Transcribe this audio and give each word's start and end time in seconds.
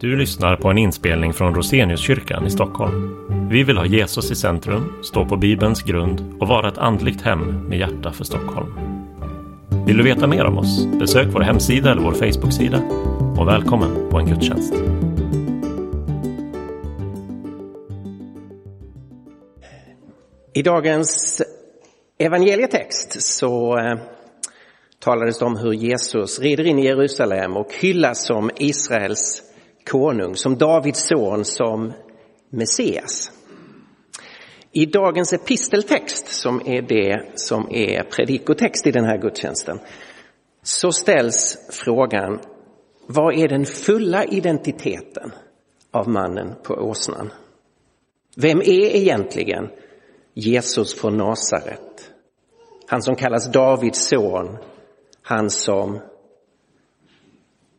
Du 0.00 0.16
lyssnar 0.16 0.56
på 0.56 0.68
en 0.68 0.78
inspelning 0.78 1.32
från 1.32 1.54
Roseniuskyrkan 1.54 2.46
i 2.46 2.50
Stockholm. 2.50 3.16
Vi 3.50 3.62
vill 3.62 3.76
ha 3.76 3.86
Jesus 3.86 4.30
i 4.30 4.34
centrum, 4.34 4.92
stå 5.02 5.24
på 5.24 5.36
Bibelns 5.36 5.82
grund 5.82 6.34
och 6.40 6.48
vara 6.48 6.68
ett 6.68 6.78
andligt 6.78 7.22
hem 7.22 7.68
med 7.68 7.78
hjärta 7.78 8.12
för 8.12 8.24
Stockholm. 8.24 8.72
Vill 9.86 9.96
du 9.96 10.02
veta 10.02 10.26
mer 10.26 10.44
om 10.44 10.58
oss? 10.58 10.86
Besök 10.86 11.28
vår 11.32 11.40
hemsida 11.40 11.90
eller 11.90 12.02
vår 12.02 12.12
Facebooksida. 12.12 12.78
Och 13.38 13.48
välkommen 13.48 14.10
på 14.10 14.18
en 14.18 14.26
gudstjänst. 14.26 14.74
I 20.54 20.62
dagens 20.62 21.42
evangelietext 22.18 23.22
så 23.22 23.78
eh, 23.78 23.98
talades 24.98 25.38
det 25.38 25.44
om 25.44 25.56
hur 25.56 25.72
Jesus 25.72 26.40
rider 26.40 26.66
in 26.66 26.78
i 26.78 26.84
Jerusalem 26.84 27.56
och 27.56 27.74
hyllas 27.80 28.26
som 28.26 28.50
Israels 28.56 29.47
konung, 29.88 30.36
som 30.36 30.56
Davids 30.56 31.06
son, 31.06 31.44
som 31.44 31.92
Messias. 32.50 33.32
I 34.72 34.86
dagens 34.86 35.32
episteltext, 35.32 36.28
som 36.28 36.60
är 36.66 36.82
det 36.82 37.38
som 37.38 37.68
är 37.70 38.02
predikotext 38.02 38.86
i 38.86 38.90
den 38.90 39.04
här 39.04 39.18
gudstjänsten, 39.18 39.78
så 40.62 40.92
ställs 40.92 41.58
frågan, 41.70 42.40
vad 43.06 43.34
är 43.34 43.48
den 43.48 43.66
fulla 43.66 44.24
identiteten 44.24 45.32
av 45.90 46.08
mannen 46.08 46.54
på 46.62 46.74
åsnan? 46.74 47.32
Vem 48.36 48.58
är 48.60 48.96
egentligen 48.96 49.68
Jesus 50.34 50.94
från 50.94 51.16
Nasaret? 51.16 52.10
Han 52.86 53.02
som 53.02 53.16
kallas 53.16 53.52
Davids 53.52 54.08
son, 54.08 54.58
han 55.22 55.50
som 55.50 56.00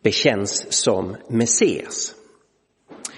bekänns 0.10 0.74
som 0.74 1.16
Messias. 1.28 2.16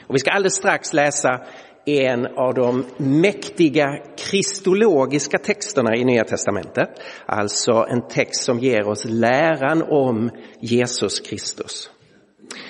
Och 0.08 0.16
vi 0.16 0.20
ska 0.20 0.32
alldeles 0.32 0.55
strax 0.55 0.94
läsa 0.94 1.41
en 1.86 2.26
av 2.26 2.54
de 2.54 2.85
mäktiga 2.98 3.88
kristologiska 4.18 5.38
texterna 5.38 5.96
i 5.96 6.04
Nya 6.04 6.24
Testamentet. 6.24 6.90
Alltså 7.26 7.71
en 7.90 8.07
text 8.07 8.43
som 8.43 8.60
ger 8.60 8.88
oss 8.88 9.05
läran 9.05 9.84
om 9.84 10.29
Jesus 10.60 11.20
Kristus. 11.20 11.90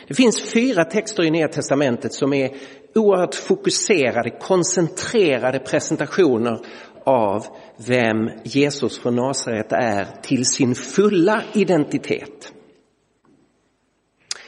Det 0.07 0.13
finns 0.13 0.41
fyra 0.53 0.85
texter 0.85 1.23
i 1.23 1.31
Nya 1.31 1.47
Testamentet 1.47 2.13
som 2.13 2.33
är 2.33 2.51
oerhört 2.95 3.35
fokuserade, 3.35 4.29
koncentrerade 4.29 5.59
presentationer 5.59 6.59
av 7.05 7.45
vem 7.87 8.29
Jesus 8.43 8.99
från 8.99 9.15
Nasaret 9.15 9.71
är 9.71 10.07
till 10.21 10.45
sin 10.45 10.75
fulla 10.75 11.43
identitet. 11.53 12.53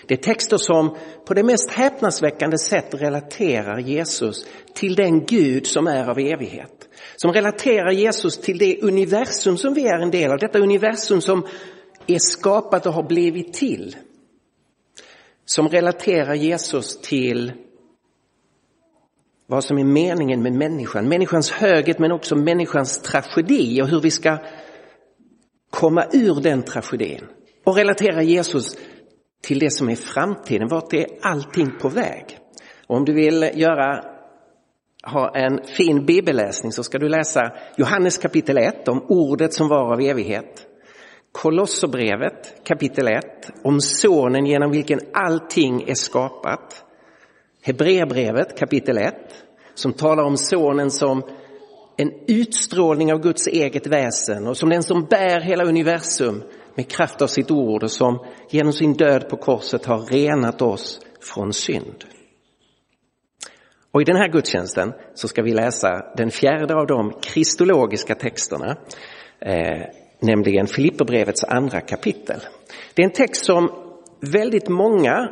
Det 0.08 0.14
är 0.14 0.18
texter 0.18 0.58
som 0.58 0.98
på 1.26 1.34
det 1.34 1.44
mest 1.44 1.72
häpnadsväckande 1.72 2.58
sätt 2.58 2.94
relaterar 2.94 3.80
Jesus 3.80 4.46
till 4.74 4.96
den 4.96 5.26
Gud 5.26 5.68
som 5.68 5.88
är 5.88 6.10
av 6.10 6.20
evighet. 6.20 6.90
Som 7.16 7.34
relaterar 7.34 7.92
Jesus 7.92 8.38
till 8.38 8.58
det 8.58 8.82
universum 8.82 9.58
som 9.58 9.74
vi 9.74 9.88
är 9.88 10.00
en 10.00 10.12
del 10.12 10.32
av, 10.32 10.38
detta 10.38 10.60
universum 10.60 11.22
som 11.22 11.48
är 12.08 12.20
skapat 12.20 12.86
och 12.86 12.94
har 12.94 13.04
blivit 13.04 13.54
till. 13.54 13.96
Som 15.46 15.70
relaterar 15.70 16.34
Jesus 16.34 17.02
till 17.02 17.52
vad 19.48 19.64
som 19.64 19.78
är 19.78 19.84
meningen 19.84 20.44
med 20.44 20.54
människan, 20.54 21.10
människans 21.10 21.52
höghet 21.52 22.00
men 22.00 22.12
också 22.12 22.36
människans 22.36 23.02
tragedi 23.02 23.82
och 23.82 23.88
hur 23.88 24.02
vi 24.02 24.12
ska 24.12 24.38
komma 25.70 26.06
ur 26.14 26.42
den 26.42 26.64
tragedin. 26.64 27.22
Och 27.64 27.76
relaterar 27.76 28.22
Jesus 28.22 28.78
till 29.44 29.60
det 29.60 29.70
som 29.70 29.90
är 29.90 29.96
framtiden, 29.96 30.68
vart 30.68 30.94
är 30.94 31.06
allting 31.22 31.72
på 31.82 31.90
väg? 31.90 32.38
Och 32.88 32.98
om 32.98 33.06
du 33.06 33.14
vill 33.14 33.52
göra, 33.54 34.04
ha 35.04 35.36
en 35.36 35.60
fin 35.78 36.06
bibelläsning 36.06 36.72
så 36.72 36.84
ska 36.84 37.00
du 37.00 37.10
läsa 37.10 37.52
Johannes 37.78 38.18
kapitel 38.18 38.58
1 38.58 38.88
om 38.88 39.06
ordet 39.08 39.54
som 39.54 39.68
var 39.68 39.94
av 39.94 40.02
evighet. 40.02 40.68
Kolosserbrevet 41.32 42.64
kapitel 42.64 43.08
1 43.08 43.24
om 43.64 43.82
sonen 43.82 44.46
genom 44.46 44.72
vilken 44.72 45.00
allting 45.14 45.84
är 45.90 45.96
skapat. 45.96 46.86
Hebreerbrevet 47.64 48.60
kapitel 48.60 48.98
1 48.98 49.16
som 49.74 49.94
talar 49.94 50.24
om 50.24 50.38
sonen 50.38 50.92
som 50.92 51.24
en 51.98 52.12
utstrålning 52.28 53.14
av 53.14 53.22
Guds 53.22 53.48
eget 53.48 53.88
väsen 53.88 54.48
och 54.48 54.58
som 54.58 54.70
den 54.70 54.84
som 54.84 55.06
bär 55.06 55.42
hela 55.42 55.64
universum 55.64 56.44
med 56.76 56.88
kraft 56.88 57.22
av 57.22 57.28
sitt 57.28 57.52
ord 57.52 57.84
och 57.84 57.92
som 57.92 58.26
genom 58.50 58.74
sin 58.74 58.94
död 58.94 59.30
på 59.30 59.38
korset 59.38 59.86
har 59.86 60.00
renat 60.00 60.62
oss 60.62 61.00
från 61.22 61.54
synd. 61.54 62.06
Och 63.92 64.02
i 64.02 64.06
den 64.06 64.16
här 64.16 64.28
gudstjänsten 64.28 64.94
så 65.14 65.28
ska 65.28 65.42
vi 65.42 65.54
läsa 65.54 66.06
den 66.18 66.32
fjärde 66.32 66.76
av 66.76 66.88
de 66.88 67.14
kristologiska 67.22 68.16
texterna, 68.16 68.78
eh, 69.40 69.82
nämligen 70.20 70.68
Filipperbrevets 70.68 71.44
andra 71.44 71.82
kapitel. 71.82 72.40
Det 72.94 73.02
är 73.02 73.06
en 73.06 73.14
text 73.14 73.46
som 73.46 73.72
väldigt 74.32 74.70
många 74.70 75.30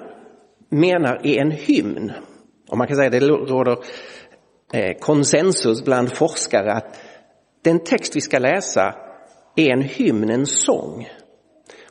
menar 0.69 1.21
är 1.23 1.41
en 1.41 1.51
hymn. 1.51 2.11
Och 2.69 2.77
man 2.77 2.87
kan 2.87 2.95
säga 2.95 3.07
att 3.07 3.11
det 3.11 3.27
råder 3.27 3.77
eh, 4.73 4.97
konsensus 4.99 5.85
bland 5.85 6.15
forskare 6.15 6.73
att 6.73 6.99
den 7.63 7.79
text 7.79 8.15
vi 8.15 8.21
ska 8.21 8.39
läsa 8.39 8.95
är 9.55 9.69
en 9.69 9.81
hymn, 9.81 10.29
en 10.29 10.45
sång. 10.45 11.07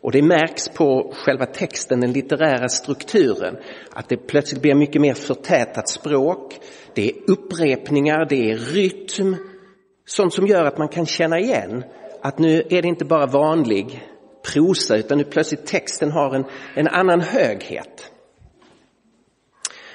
Och 0.03 0.13
det 0.13 0.23
märks 0.23 0.69
på 0.69 1.13
själva 1.15 1.47
texten, 1.47 2.01
den 2.01 2.13
litterära 2.13 2.69
strukturen, 2.69 3.57
att 3.93 4.09
det 4.09 4.17
plötsligt 4.17 4.63
blir 4.63 4.75
mycket 4.75 5.03
mer 5.03 5.15
förtätat 5.15 5.89
språk. 5.89 6.59
Det 6.95 7.11
är 7.11 7.15
upprepningar, 7.27 8.27
det 8.29 8.51
är 8.51 8.57
rytm, 8.57 9.37
sånt 10.07 10.35
som 10.35 10.47
gör 10.47 10.65
att 10.65 10.79
man 10.79 10.89
kan 10.89 11.07
känna 11.07 11.39
igen 11.39 11.85
att 12.23 12.39
nu 12.39 12.63
är 12.71 12.83
det 12.83 12.89
inte 12.89 13.05
bara 13.05 13.27
vanlig 13.27 14.03
prosa 14.53 14.97
utan 14.97 15.19
nu 15.19 15.25
plötsligt 15.25 15.67
texten 15.67 16.11
har 16.11 16.35
en, 16.35 16.45
en 16.75 16.89
annan 16.89 17.21
höghet. 17.21 18.13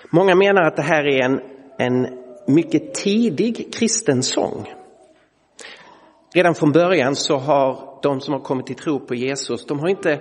Många 0.09 0.35
menar 0.35 0.61
att 0.61 0.75
det 0.75 0.81
här 0.81 1.07
är 1.07 1.21
en, 1.21 1.39
en 1.77 2.07
mycket 2.47 2.93
tidig 2.93 3.73
kristen 3.73 4.23
sång. 4.23 4.73
Redan 6.33 6.55
från 6.55 6.71
början 6.71 7.15
så 7.15 7.37
har 7.37 7.94
de 8.05 8.21
som 8.21 8.33
har 8.33 8.41
kommit 8.41 8.65
till 8.65 8.75
tro 8.75 8.99
på 8.99 9.15
Jesus, 9.15 9.65
de 9.65 9.79
har 9.79 9.89
inte 9.89 10.19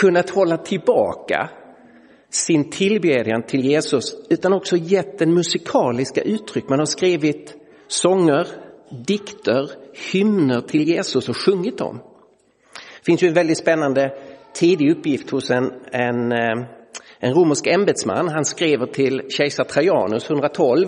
kunnat 0.00 0.30
hålla 0.30 0.56
tillbaka 0.56 1.50
sin 2.30 2.70
tillbedjan 2.70 3.42
till 3.42 3.64
Jesus 3.64 4.16
utan 4.30 4.52
också 4.52 4.76
gett 4.76 5.18
den 5.18 5.34
musikaliska 5.34 6.20
uttryck. 6.22 6.68
Man 6.68 6.78
har 6.78 6.86
skrivit 6.86 7.54
sånger, 7.88 8.46
dikter, 9.06 9.70
hymner 10.12 10.60
till 10.60 10.88
Jesus 10.88 11.28
och 11.28 11.36
sjungit 11.36 11.78
dem. 11.78 12.00
Det 12.98 13.04
finns 13.04 13.22
ju 13.22 13.28
en 13.28 13.34
väldigt 13.34 13.58
spännande 13.58 14.12
tidig 14.54 14.90
uppgift 14.90 15.30
hos 15.30 15.50
en, 15.50 15.72
en, 15.92 16.32
eh, 16.32 16.66
en 17.18 17.34
romersk 17.34 17.66
ämbetsman. 17.66 18.28
Han 18.28 18.44
skriver 18.44 18.86
till 18.86 19.22
kejsar 19.28 19.64
Trajanus 19.64 20.30
112 20.30 20.86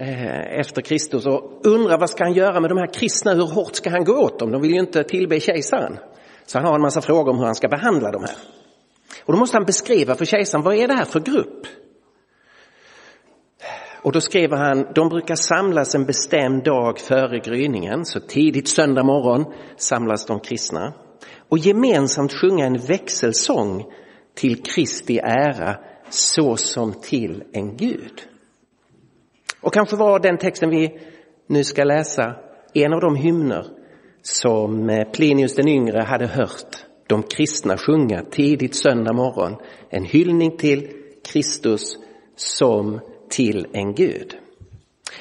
Eh, 0.00 0.58
efter 0.60 0.82
Kristus 0.82 1.26
och 1.26 1.60
undrar 1.64 1.98
vad 1.98 2.10
ska 2.10 2.24
han 2.24 2.32
göra 2.32 2.60
med 2.60 2.70
de 2.70 2.78
här 2.78 2.92
kristna, 2.94 3.34
hur 3.34 3.46
hårt 3.46 3.74
ska 3.74 3.90
han 3.90 4.04
gå 4.04 4.24
åt 4.24 4.38
dem? 4.38 4.52
De 4.52 4.62
vill 4.62 4.70
ju 4.70 4.80
inte 4.80 5.04
tillbe 5.04 5.40
kejsaren. 5.40 5.98
Så 6.46 6.58
han 6.58 6.66
har 6.66 6.74
en 6.74 6.80
massa 6.80 7.00
frågor 7.00 7.32
om 7.32 7.38
hur 7.38 7.44
han 7.44 7.54
ska 7.54 7.68
behandla 7.68 8.10
de 8.10 8.22
här. 8.22 8.36
Och 9.24 9.32
då 9.32 9.38
måste 9.38 9.56
han 9.56 9.64
beskriva 9.64 10.14
för 10.14 10.24
kejsaren, 10.24 10.64
vad 10.64 10.74
är 10.74 10.88
det 10.88 10.94
här 10.94 11.04
för 11.04 11.20
grupp? 11.20 11.66
Och 14.02 14.12
då 14.12 14.20
skriver 14.20 14.56
han, 14.56 14.86
de 14.94 15.08
brukar 15.08 15.34
samlas 15.34 15.94
en 15.94 16.04
bestämd 16.04 16.64
dag 16.64 16.98
före 16.98 17.38
gryningen, 17.38 18.04
så 18.04 18.20
tidigt 18.20 18.68
söndag 18.68 19.02
morgon 19.02 19.44
samlas 19.76 20.26
de 20.26 20.40
kristna 20.40 20.92
och 21.48 21.58
gemensamt 21.58 22.32
sjunga 22.32 22.66
en 22.66 22.78
växelsång 22.78 23.84
till 24.34 24.62
Kristi 24.62 25.18
ära 25.18 25.76
så 26.10 26.56
som 26.56 26.92
till 26.92 27.42
en 27.52 27.76
Gud. 27.76 28.22
Och 29.60 29.74
kanske 29.74 29.96
var 29.96 30.20
den 30.20 30.38
texten 30.38 30.70
vi 30.70 30.98
nu 31.46 31.64
ska 31.64 31.84
läsa 31.84 32.36
en 32.74 32.92
av 32.92 33.00
de 33.00 33.16
hymner 33.16 33.66
som 34.22 34.90
eh, 34.90 35.10
Plinius 35.10 35.54
den 35.54 35.68
yngre 35.68 36.02
hade 36.02 36.26
hört 36.26 36.76
de 37.06 37.22
kristna 37.22 37.76
sjunga 37.76 38.22
tidigt 38.30 38.74
söndag 38.74 39.12
morgon. 39.12 39.56
En 39.90 40.04
hyllning 40.04 40.56
till 40.56 40.88
Kristus 41.32 41.96
som 42.36 43.00
till 43.30 43.66
en 43.72 43.94
Gud. 43.94 44.34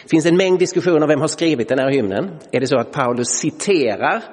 Det 0.04 0.10
finns 0.10 0.26
en 0.26 0.38
mängd 0.38 0.60
diskussioner 0.60 1.04
om 1.04 1.10
vem 1.10 1.22
har 1.22 1.28
skrivit 1.28 1.70
den 1.70 1.80
här 1.80 1.92
hymnen. 1.92 2.30
Är 2.52 2.60
det 2.60 2.68
så 2.68 2.78
att 2.78 2.92
Paulus 2.92 3.28
citerar 3.28 4.24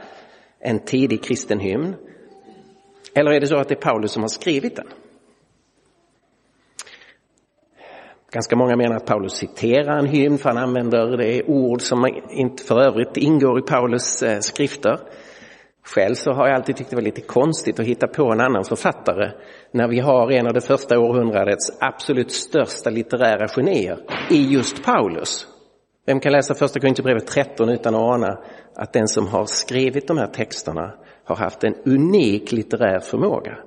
en 0.61 0.79
tidig 0.79 1.25
kristen 1.25 1.61
hymn? 1.61 1.95
Eller 3.15 3.31
är 3.31 3.41
det 3.41 3.47
så 3.47 3.57
att 3.57 3.69
det 3.69 3.75
är 3.75 3.81
Paulus 3.81 4.13
som 4.13 4.23
har 4.23 4.29
skrivit 4.29 4.77
den? 4.77 4.87
Ganska 8.35 8.57
många 8.57 8.77
menar 8.77 8.97
att 8.97 9.07
Paulus 9.07 9.33
citerar 9.33 9.99
en 9.99 10.07
hymn 10.07 10.39
för 10.39 10.49
han 10.49 10.59
använder 10.59 11.17
det 11.17 11.43
ord 11.43 11.81
som 11.83 12.09
inte 12.31 12.65
för 12.65 12.81
övrigt 12.81 13.17
ingår 13.17 13.59
i 13.59 13.63
Paulus 13.63 14.23
eh, 14.23 14.39
skrifter. 14.41 14.99
Själv 15.83 16.15
så 16.15 16.33
har 16.33 16.47
jag 16.47 16.55
alltid 16.57 16.77
tyckt 16.77 16.91
det 16.91 16.97
var 16.97 17.03
lite 17.03 17.21
konstigt 17.21 17.81
att 17.81 17.87
hitta 17.87 18.07
på 18.07 18.33
en 18.33 18.41
annan 18.41 18.65
författare 18.65 19.31
när 19.71 19.89
vi 19.89 20.01
har 20.01 20.31
en 20.33 20.47
av 20.47 20.53
det 20.53 20.61
första 20.61 20.99
århundradets 20.99 21.71
absolut 21.81 22.33
största 22.33 22.91
litterära 22.91 23.49
genier 23.49 23.99
i 24.31 24.53
just 24.53 24.85
Paulus. 24.85 25.47
Vem 26.07 26.21
kan 26.21 26.33
läsa 26.33 26.55
första 26.55 26.81
Korinthierbrevet 26.81 27.27
13 27.27 27.69
utan 27.69 27.95
att 27.95 28.01
ana 28.01 28.39
att 28.75 28.93
den 28.93 29.09
som 29.09 29.27
har 29.27 29.47
skrivit 29.47 30.09
de 30.09 30.19
här 30.19 30.27
texterna 30.27 30.95
har 31.25 31.37
haft 31.37 31.65
en 31.65 31.75
unik 31.85 32.53
litterär 32.53 33.01
förmåga. 33.01 33.59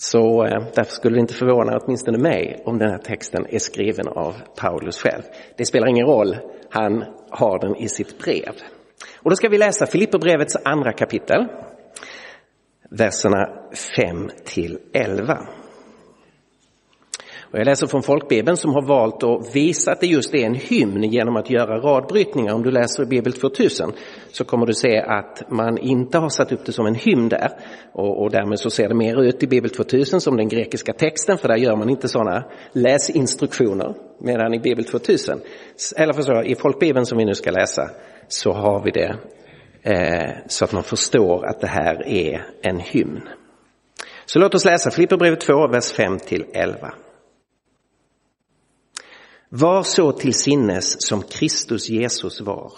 Så 0.00 0.44
eh, 0.44 0.64
därför 0.74 0.92
skulle 0.92 1.16
det 1.16 1.20
inte 1.20 1.34
förvåna 1.34 1.78
åtminstone 1.82 2.18
mig 2.18 2.62
om 2.64 2.78
den 2.78 2.90
här 2.90 2.98
texten 2.98 3.46
är 3.48 3.58
skriven 3.58 4.08
av 4.08 4.34
Paulus 4.56 5.02
själv. 5.02 5.22
Det 5.56 5.66
spelar 5.66 5.88
ingen 5.88 6.06
roll, 6.06 6.36
han 6.70 7.04
har 7.30 7.58
den 7.58 7.76
i 7.76 7.88
sitt 7.88 8.18
brev. 8.18 8.52
Och 9.16 9.30
då 9.30 9.36
ska 9.36 9.48
vi 9.48 9.58
läsa 9.58 9.86
Filipperbrevets 9.86 10.56
andra 10.64 10.92
kapitel, 10.92 11.46
verserna 12.90 13.48
5 13.96 14.30
till 14.44 14.78
11. 14.92 15.38
Och 17.52 17.58
jag 17.58 17.66
läser 17.66 17.86
från 17.86 18.02
folkbibeln 18.02 18.56
som 18.56 18.74
har 18.74 18.82
valt 18.82 19.22
att 19.22 19.56
visa 19.56 19.92
att 19.92 20.00
det 20.00 20.06
just 20.06 20.34
är 20.34 20.46
en 20.46 20.54
hymn 20.54 21.02
genom 21.02 21.36
att 21.36 21.50
göra 21.50 21.80
radbrytningar. 21.80 22.54
Om 22.54 22.62
du 22.62 22.70
läser 22.70 23.04
Bibel 23.04 23.32
2000 23.32 23.92
så 24.32 24.44
kommer 24.44 24.66
du 24.66 24.74
se 24.74 24.98
att 24.98 25.50
man 25.50 25.78
inte 25.78 26.18
har 26.18 26.28
satt 26.28 26.52
upp 26.52 26.64
det 26.66 26.72
som 26.72 26.86
en 26.86 26.94
hymn 26.94 27.28
där. 27.28 27.50
Och, 27.92 28.22
och 28.22 28.30
därmed 28.30 28.58
så 28.58 28.70
ser 28.70 28.88
det 28.88 28.94
mer 28.94 29.22
ut 29.22 29.42
i 29.42 29.46
Bibel 29.46 29.70
2000 29.70 30.20
som 30.20 30.36
den 30.36 30.48
grekiska 30.48 30.92
texten 30.92 31.38
för 31.38 31.48
där 31.48 31.56
gör 31.56 31.76
man 31.76 31.90
inte 31.90 32.08
sådana 32.08 32.44
läsinstruktioner. 32.72 33.94
Medan 34.20 34.54
i 34.54 34.58
Bibel 34.58 34.84
2000, 34.84 35.40
eller 35.96 36.12
förstå, 36.12 36.42
i 36.42 36.54
folkbibeln 36.54 37.06
som 37.06 37.18
vi 37.18 37.24
nu 37.24 37.34
ska 37.34 37.50
läsa 37.50 37.90
så 38.28 38.52
har 38.52 38.82
vi 38.84 38.90
det 38.90 39.16
eh, 39.82 40.30
så 40.46 40.64
att 40.64 40.72
man 40.72 40.82
förstår 40.82 41.46
att 41.46 41.60
det 41.60 41.66
här 41.66 42.08
är 42.08 42.46
en 42.62 42.78
hymn. 42.78 43.20
Så 44.26 44.38
låt 44.38 44.54
oss 44.54 44.64
läsa 44.64 44.90
Filipperbrevet 44.90 45.40
2, 45.40 45.66
vers 45.66 45.92
5 45.92 46.18
till 46.18 46.44
11. 46.52 46.94
Var 49.48 49.82
så 49.82 50.12
till 50.12 50.34
sinnes 50.34 51.06
som 51.06 51.22
Kristus 51.22 51.88
Jesus 51.88 52.40
var. 52.40 52.72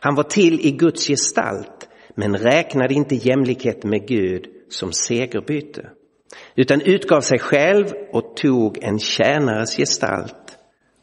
Han 0.00 0.14
var 0.14 0.22
till 0.22 0.60
i 0.60 0.70
Guds 0.70 1.06
gestalt 1.06 1.88
men 2.14 2.36
räknade 2.36 2.94
inte 2.94 3.14
jämlikhet 3.14 3.84
med 3.84 4.08
Gud 4.08 4.46
som 4.68 4.92
segerbyte 4.92 5.90
utan 6.54 6.80
utgav 6.80 7.20
sig 7.20 7.38
själv 7.38 7.86
och 8.12 8.36
tog 8.36 8.78
en 8.82 8.98
tjänares 8.98 9.76
gestalt 9.76 10.58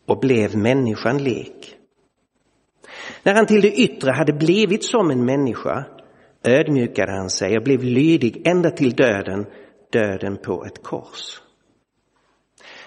och 0.08 0.20
blev 0.20 0.58
människan 0.58 1.24
lik. 1.24 1.76
När 3.24 3.34
han 3.34 3.46
till 3.46 3.62
det 3.62 3.72
yttre 3.72 4.12
hade 4.12 4.34
blivit 4.34 4.84
som 4.84 5.12
en 5.12 5.26
människa 5.26 5.86
ödmjukade 6.44 7.12
han 7.12 7.30
sig 7.30 7.58
och 7.58 7.64
blev 7.64 7.84
lydig 7.84 8.48
ända 8.48 8.70
till 8.70 8.92
döden, 8.92 9.46
döden 9.92 10.38
på 10.38 10.66
ett 10.66 10.84
kors. 10.84 11.42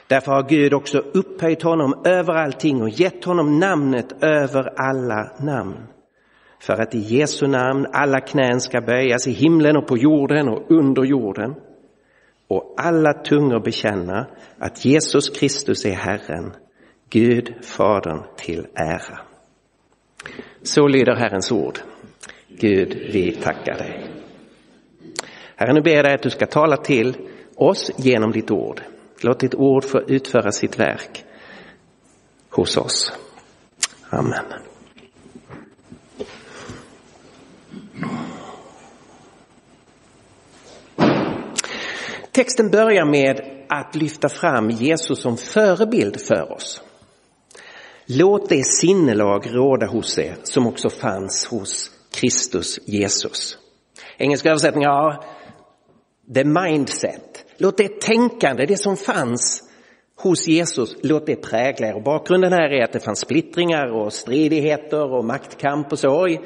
Därför 0.09 0.33
har 0.33 0.49
Gud 0.49 0.75
också 0.75 0.99
upphöjt 0.99 1.63
honom 1.63 2.03
över 2.05 2.35
allting 2.35 2.83
och 2.83 2.89
gett 2.89 3.25
honom 3.25 3.59
namnet 3.59 4.25
över 4.25 4.81
alla 4.81 5.31
namn. 5.41 5.87
För 6.61 6.83
att 6.83 6.95
i 6.95 6.99
Jesu 6.99 7.47
namn 7.47 7.87
alla 7.93 8.21
knän 8.21 8.61
ska 8.61 8.81
böjas 8.81 9.27
i 9.27 9.33
himlen 9.33 9.77
och 9.77 9.87
på 9.87 9.99
jorden 9.99 10.49
och 10.49 10.71
under 10.71 11.05
jorden. 11.05 11.55
Och 12.49 12.75
alla 12.77 13.13
tungor 13.13 13.61
bekänna 13.61 14.27
att 14.59 14.85
Jesus 14.85 15.31
Kristus 15.31 15.85
är 15.85 15.95
Herren, 15.95 16.53
Gud 17.11 17.55
Fadern 17.63 18.23
till 18.37 18.67
ära. 18.75 19.19
Så 20.63 20.89
lyder 20.89 21.15
Herrens 21.15 21.53
ord. 21.53 21.79
Gud, 22.49 23.11
vi 23.13 23.33
tackar 23.33 23.79
dig. 23.79 24.11
Herre, 25.57 25.73
nu 25.73 25.81
ber 25.81 25.91
jag 25.91 26.05
dig 26.05 26.15
att 26.15 26.23
du 26.23 26.31
ska 26.31 26.47
tala 26.47 26.77
till 26.77 27.17
oss 27.57 27.91
genom 27.97 28.33
ditt 28.33 28.51
ord. 28.51 28.81
Låt 29.21 29.41
ditt 29.41 29.55
ord 29.55 29.85
få 29.85 30.01
utföra 30.01 30.53
sitt 30.53 30.79
verk 30.79 31.25
hos 32.51 32.77
oss. 32.77 33.13
Amen. 34.11 34.45
Texten 42.33 42.71
börjar 42.71 43.05
med 43.05 43.65
att 43.69 43.95
lyfta 43.95 44.29
fram 44.29 44.71
Jesus 44.71 45.21
som 45.21 45.37
förebild 45.37 46.21
för 46.21 46.53
oss. 46.53 46.83
Låt 48.07 48.49
det 48.49 48.65
sinnelag 48.65 49.47
råda 49.55 49.87
hos 49.87 50.19
er 50.19 50.37
som 50.43 50.67
också 50.67 50.91
fanns 50.91 51.47
hos 51.47 51.91
Kristus 52.13 52.81
Jesus. 52.85 53.59
Engelska 54.17 54.49
översättning 54.51 54.87
har 54.87 55.25
the 56.35 56.45
mindset. 56.45 57.34
Låt 57.57 57.77
det 57.77 58.01
tänkande, 58.01 58.67
det 58.67 58.77
som 58.77 58.97
fanns 58.97 59.63
hos 60.17 60.49
Jesus, 60.49 60.97
låt 61.03 61.27
det 61.27 61.37
prägla 61.37 61.87
er. 61.87 61.95
Och 61.95 62.03
bakgrunden 62.03 62.53
här 62.53 62.73
är 62.73 62.85
att 62.85 62.93
det 62.93 63.01
fanns 63.01 63.21
splittringar 63.21 63.93
och 63.93 64.13
stridigheter 64.13 65.13
och 65.13 65.25
maktkamp 65.25 65.93
och 65.93 65.99
så 65.99 66.29
i 66.29 66.41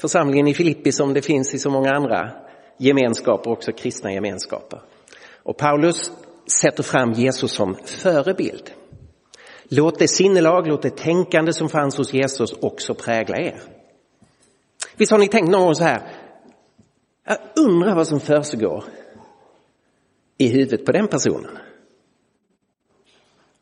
församlingen 0.00 0.48
i 0.48 0.54
Filippi 0.54 0.92
som 0.92 1.14
det 1.14 1.22
finns 1.22 1.54
i 1.54 1.58
så 1.58 1.70
många 1.70 1.92
andra 1.92 2.30
gemenskaper, 2.78 3.50
också 3.50 3.72
kristna 3.72 4.12
gemenskaper. 4.12 4.80
Och 5.42 5.56
Paulus 5.56 6.12
sätter 6.60 6.82
fram 6.82 7.12
Jesus 7.12 7.52
som 7.52 7.74
förebild. 7.84 8.70
Låt 9.64 9.98
det 9.98 10.08
sinnelag, 10.08 10.68
låt 10.68 10.82
det 10.82 10.96
tänkande 10.96 11.52
som 11.52 11.68
fanns 11.68 11.98
hos 11.98 12.14
Jesus 12.14 12.52
också 12.52 12.94
prägla 12.94 13.36
er. 13.36 13.60
Visst 14.96 15.12
har 15.12 15.18
ni 15.18 15.28
tänkt 15.28 15.50
någon 15.50 15.64
gång 15.64 15.74
så 15.74 15.84
här, 15.84 16.02
jag 17.26 17.38
undrar 17.56 17.94
vad 17.94 18.08
som 18.08 18.20
försiggår 18.20 18.84
i 20.44 20.48
huvudet 20.48 20.84
på 20.84 20.92
den 20.92 21.08
personen. 21.08 21.58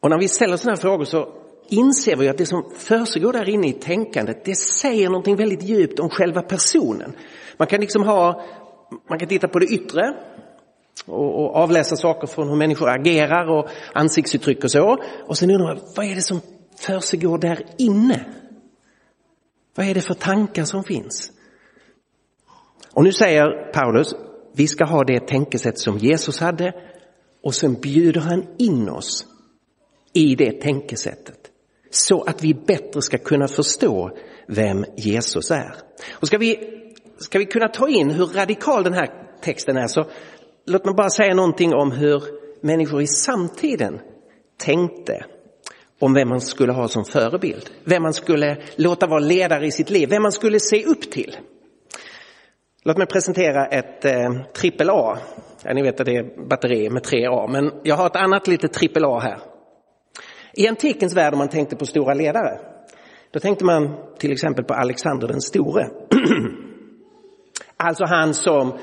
Och 0.00 0.10
när 0.10 0.18
vi 0.18 0.28
ställer 0.28 0.56
sådana 0.56 0.76
här 0.76 0.82
frågor 0.82 1.04
så 1.04 1.28
inser 1.68 2.16
vi 2.16 2.28
att 2.28 2.38
det 2.38 2.46
som 2.46 2.70
försiggår 2.74 3.32
där 3.32 3.48
inne 3.48 3.68
i 3.68 3.72
tänkandet, 3.72 4.44
det 4.44 4.54
säger 4.54 5.08
någonting 5.08 5.36
väldigt 5.36 5.62
djupt 5.62 6.00
om 6.00 6.10
själva 6.10 6.42
personen. 6.42 7.12
Man 7.56 7.68
kan 7.68 7.80
liksom 7.80 8.02
ha, 8.02 8.44
man 9.08 9.18
kan 9.18 9.28
titta 9.28 9.48
på 9.48 9.58
det 9.58 9.66
yttre 9.66 10.14
och, 11.06 11.40
och 11.40 11.56
avläsa 11.56 11.96
saker 11.96 12.26
från 12.26 12.48
hur 12.48 12.56
människor 12.56 12.88
agerar 12.88 13.50
och 13.50 13.68
ansiktsuttryck 13.94 14.64
och 14.64 14.70
så. 14.70 14.98
Och 15.26 15.38
sen 15.38 15.50
undrar 15.50 15.74
man, 15.74 15.84
vad 15.96 16.06
är 16.06 16.14
det 16.14 16.22
som 16.22 16.40
försiggår 16.80 17.38
där 17.38 17.66
inne? 17.78 18.24
Vad 19.74 19.86
är 19.86 19.94
det 19.94 20.00
för 20.00 20.14
tankar 20.14 20.64
som 20.64 20.84
finns? 20.84 21.32
Och 22.94 23.04
nu 23.04 23.12
säger 23.12 23.72
Paulus, 23.72 24.14
vi 24.52 24.68
ska 24.68 24.84
ha 24.84 25.04
det 25.04 25.26
tänkesätt 25.26 25.78
som 25.78 25.98
Jesus 25.98 26.40
hade 26.40 26.74
och 27.42 27.54
sen 27.54 27.74
bjuder 27.74 28.20
han 28.20 28.46
in 28.58 28.88
oss 28.88 29.26
i 30.12 30.34
det 30.34 30.60
tänkesättet 30.60 31.50
så 31.90 32.22
att 32.22 32.44
vi 32.44 32.54
bättre 32.54 33.02
ska 33.02 33.18
kunna 33.18 33.48
förstå 33.48 34.10
vem 34.48 34.84
Jesus 34.96 35.50
är. 35.50 35.74
Och 36.12 36.26
ska 36.26 36.38
vi, 36.38 36.58
ska 37.18 37.38
vi 37.38 37.46
kunna 37.46 37.68
ta 37.68 37.88
in 37.88 38.10
hur 38.10 38.26
radikal 38.26 38.84
den 38.84 38.92
här 38.92 39.08
texten 39.42 39.76
är 39.76 39.86
så 39.86 40.06
låt 40.66 40.84
mig 40.84 40.94
bara 40.94 41.10
säga 41.10 41.34
någonting 41.34 41.74
om 41.74 41.92
hur 41.92 42.22
människor 42.60 43.02
i 43.02 43.06
samtiden 43.06 44.00
tänkte 44.56 45.24
om 45.98 46.14
vem 46.14 46.28
man 46.28 46.40
skulle 46.40 46.72
ha 46.72 46.88
som 46.88 47.04
förebild, 47.04 47.70
vem 47.84 48.02
man 48.02 48.14
skulle 48.14 48.62
låta 48.76 49.06
vara 49.06 49.20
ledare 49.20 49.66
i 49.66 49.70
sitt 49.70 49.90
liv, 49.90 50.08
vem 50.08 50.22
man 50.22 50.32
skulle 50.32 50.60
se 50.60 50.84
upp 50.84 51.10
till. 51.10 51.36
Låt 52.82 52.98
mig 52.98 53.06
presentera 53.06 53.66
ett 53.66 54.04
eh, 54.04 54.42
trippel 54.54 54.90
A. 54.90 55.18
Ja, 55.64 55.74
ni 55.74 55.82
vet 55.82 56.00
att 56.00 56.06
det 56.06 56.16
är 56.16 56.48
batteri 56.48 56.90
med 56.90 57.02
tre 57.02 57.26
A, 57.26 57.46
men 57.48 57.72
jag 57.82 57.96
har 57.96 58.06
ett 58.06 58.16
annat 58.16 58.48
litet 58.48 58.72
trippel 58.72 59.04
A 59.04 59.18
här. 59.18 59.38
I 60.52 60.68
antikens 60.68 61.16
värld, 61.16 61.32
om 61.32 61.38
man 61.38 61.48
tänkte 61.48 61.76
på 61.76 61.86
stora 61.86 62.14
ledare, 62.14 62.60
då 63.30 63.40
tänkte 63.40 63.64
man 63.64 63.96
till 64.18 64.32
exempel 64.32 64.64
på 64.64 64.74
Alexander 64.74 65.28
den 65.28 65.40
store. 65.40 65.86
alltså 67.76 68.04
han 68.04 68.34
som 68.34 68.78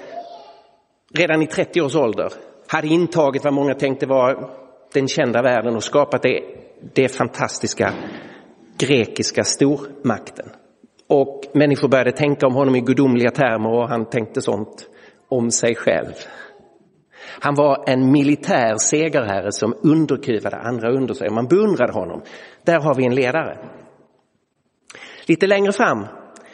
redan 1.14 1.42
i 1.42 1.48
30 1.48 1.82
års 1.82 1.96
ålder 1.96 2.34
hade 2.68 2.88
intagit 2.88 3.44
vad 3.44 3.54
många 3.54 3.74
tänkte 3.74 4.06
var 4.06 4.50
den 4.94 5.08
kända 5.08 5.42
världen 5.42 5.76
och 5.76 5.84
skapat 5.84 6.22
det, 6.22 6.42
det 6.94 7.10
fantastiska 7.10 7.94
grekiska 8.78 9.44
stormakten. 9.44 10.50
Och 11.10 11.42
människor 11.54 11.88
började 11.88 12.12
tänka 12.12 12.48
om 12.48 12.54
honom 12.54 12.76
i 12.76 12.82
gudomliga 12.82 13.32
termer 13.32 13.70
och 13.70 13.90
han 13.90 14.06
tänkte 14.06 14.42
sånt 14.42 14.90
om 15.30 15.52
sig 15.52 15.76
själv. 15.76 16.14
Han 17.40 17.56
var 17.56 17.84
en 17.90 18.12
militär 18.12 18.76
segerherre 18.78 19.52
som 19.52 19.74
underkuvade 19.84 20.58
andra 20.58 20.92
under 20.92 21.14
sig. 21.14 21.30
Man 21.30 21.48
beundrade 21.48 21.94
honom. 21.94 22.22
Där 22.64 22.80
har 22.80 22.96
vi 22.96 23.06
en 23.06 23.16
ledare. 23.16 23.58
Lite 25.28 25.48
längre 25.48 25.72
fram 25.72 26.06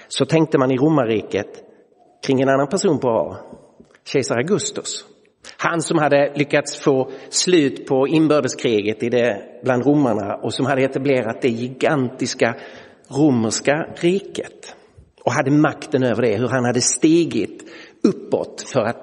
så 0.07 0.25
tänkte 0.25 0.57
man 0.57 0.71
i 0.71 0.77
romarriket 0.77 1.63
kring 2.25 2.41
en 2.41 2.49
annan 2.49 2.67
person 2.67 2.99
på 2.99 3.09
A, 3.09 3.37
kejsar 4.05 4.37
Augustus. 4.37 5.05
Han 5.57 5.81
som 5.81 5.97
hade 5.97 6.33
lyckats 6.35 6.79
få 6.79 7.11
slut 7.29 7.87
på 7.87 8.07
inbördeskriget 8.07 9.03
i 9.03 9.09
det, 9.09 9.43
bland 9.63 9.85
romarna 9.85 10.35
och 10.35 10.53
som 10.53 10.65
hade 10.65 10.83
etablerat 10.83 11.41
det 11.41 11.49
gigantiska 11.49 12.55
romerska 13.07 13.87
riket. 13.95 14.75
och 15.25 15.31
hade 15.31 15.51
makten 15.51 16.03
över 16.03 16.21
det, 16.21 16.37
hur 16.37 16.47
han 16.47 16.65
hade 16.65 16.81
stigit 16.81 17.63
uppåt 18.03 18.63
för 18.73 18.79
att 18.79 18.97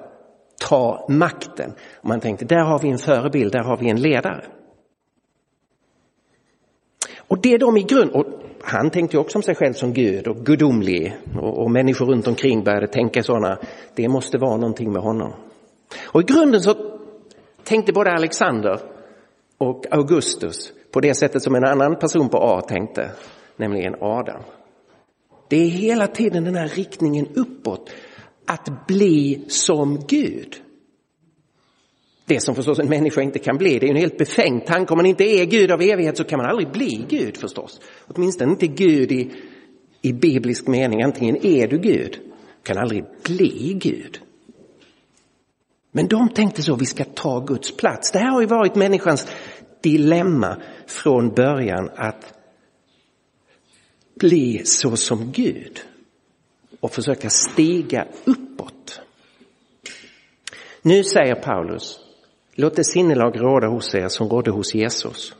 ta 0.69 1.05
makten. 1.09 1.73
Och 2.01 2.09
man 2.09 2.19
tänkte, 2.19 2.45
där 2.45 2.63
har 2.63 2.79
vi 2.79 2.89
en 2.89 2.97
förebild, 2.97 3.51
där 3.51 3.63
har 3.63 3.77
vi 3.77 3.89
en 3.89 4.01
ledare. 4.01 4.45
Och 7.17 7.41
det 7.41 7.57
de 7.57 7.77
i 7.77 7.83
grund, 7.83 8.11
och 8.11 8.25
han 8.61 8.89
tänkte 8.89 9.17
också 9.17 9.37
om 9.37 9.43
sig 9.43 9.55
själv 9.55 9.73
som 9.73 9.93
Gud 9.93 10.27
och 10.27 10.37
gudomlig 10.37 11.17
och, 11.35 11.63
och 11.63 11.71
människor 11.71 12.05
runt 12.05 12.27
omkring 12.27 12.63
började 12.63 12.87
tänka 12.87 13.23
sådana, 13.23 13.57
det 13.95 14.07
måste 14.07 14.37
vara 14.37 14.57
någonting 14.57 14.91
med 14.91 15.01
honom. 15.01 15.33
Och 16.03 16.21
i 16.21 16.25
grunden 16.25 16.61
så 16.61 16.75
tänkte 17.63 17.93
både 17.93 18.11
Alexander 18.11 18.79
och 19.57 19.85
Augustus 19.91 20.71
på 20.91 20.99
det 20.99 21.13
sättet 21.13 21.43
som 21.43 21.55
en 21.55 21.65
annan 21.65 21.95
person 21.95 22.29
på 22.29 22.37
A 22.37 22.61
tänkte, 22.61 23.11
nämligen 23.57 23.95
Adam. 23.99 24.41
Det 25.49 25.57
är 25.57 25.67
hela 25.67 26.07
tiden 26.07 26.43
den 26.43 26.55
här 26.55 26.67
riktningen 26.67 27.27
uppåt, 27.35 27.89
att 28.45 28.87
bli 28.87 29.45
som 29.47 29.99
Gud. 30.07 30.55
Det 32.25 32.39
som 32.39 32.55
förstås 32.55 32.79
en 32.79 32.89
människa 32.89 33.21
inte 33.21 33.39
kan 33.39 33.57
bli, 33.57 33.79
det 33.79 33.85
är 33.85 33.89
en 33.89 33.95
helt 33.95 34.17
befängd 34.17 34.65
tanke. 34.65 34.93
Om 34.93 34.97
man 34.97 35.05
inte 35.05 35.23
är 35.23 35.45
Gud 35.45 35.71
av 35.71 35.81
evighet 35.81 36.17
så 36.17 36.23
kan 36.23 36.37
man 36.37 36.49
aldrig 36.49 36.71
bli 36.71 37.05
Gud 37.09 37.37
förstås. 37.37 37.81
Åtminstone 38.07 38.51
inte 38.51 38.67
Gud 38.67 39.11
i, 39.11 39.31
i 40.01 40.13
biblisk 40.13 40.67
mening. 40.67 41.01
Antingen 41.01 41.45
är 41.45 41.67
du 41.67 41.79
Gud, 41.79 42.19
kan 42.63 42.77
aldrig 42.77 43.03
bli 43.23 43.79
Gud. 43.81 44.19
Men 45.91 46.07
de 46.07 46.29
tänkte 46.29 46.61
så, 46.61 46.75
vi 46.75 46.85
ska 46.85 47.03
ta 47.03 47.39
Guds 47.39 47.77
plats. 47.77 48.11
Det 48.11 48.19
här 48.19 48.31
har 48.31 48.41
ju 48.41 48.47
varit 48.47 48.75
människans 48.75 49.27
dilemma 49.81 50.57
från 50.87 51.29
början 51.29 51.89
att 51.95 52.33
bli 54.21 54.61
så 54.65 54.95
som 54.95 55.31
Gud 55.31 55.81
och 56.79 56.91
försöka 56.91 57.29
stiga 57.29 58.07
uppåt. 58.25 59.01
Nu 60.81 61.03
säger 61.03 61.35
Paulus, 61.35 61.99
låt 62.55 62.75
det 62.75 62.83
sinnelag 62.83 63.41
råda 63.41 63.67
hos 63.67 63.95
er 63.95 64.07
som 64.07 64.29
rådde 64.29 64.51
hos 64.51 64.75
Jesus. 64.75 65.35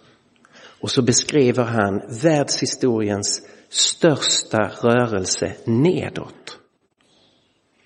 Och 0.81 0.91
så 0.91 1.01
beskriver 1.01 1.63
han 1.63 2.01
världshistoriens 2.23 3.41
största 3.69 4.71
rörelse 4.81 5.53
nedåt. 5.65 6.59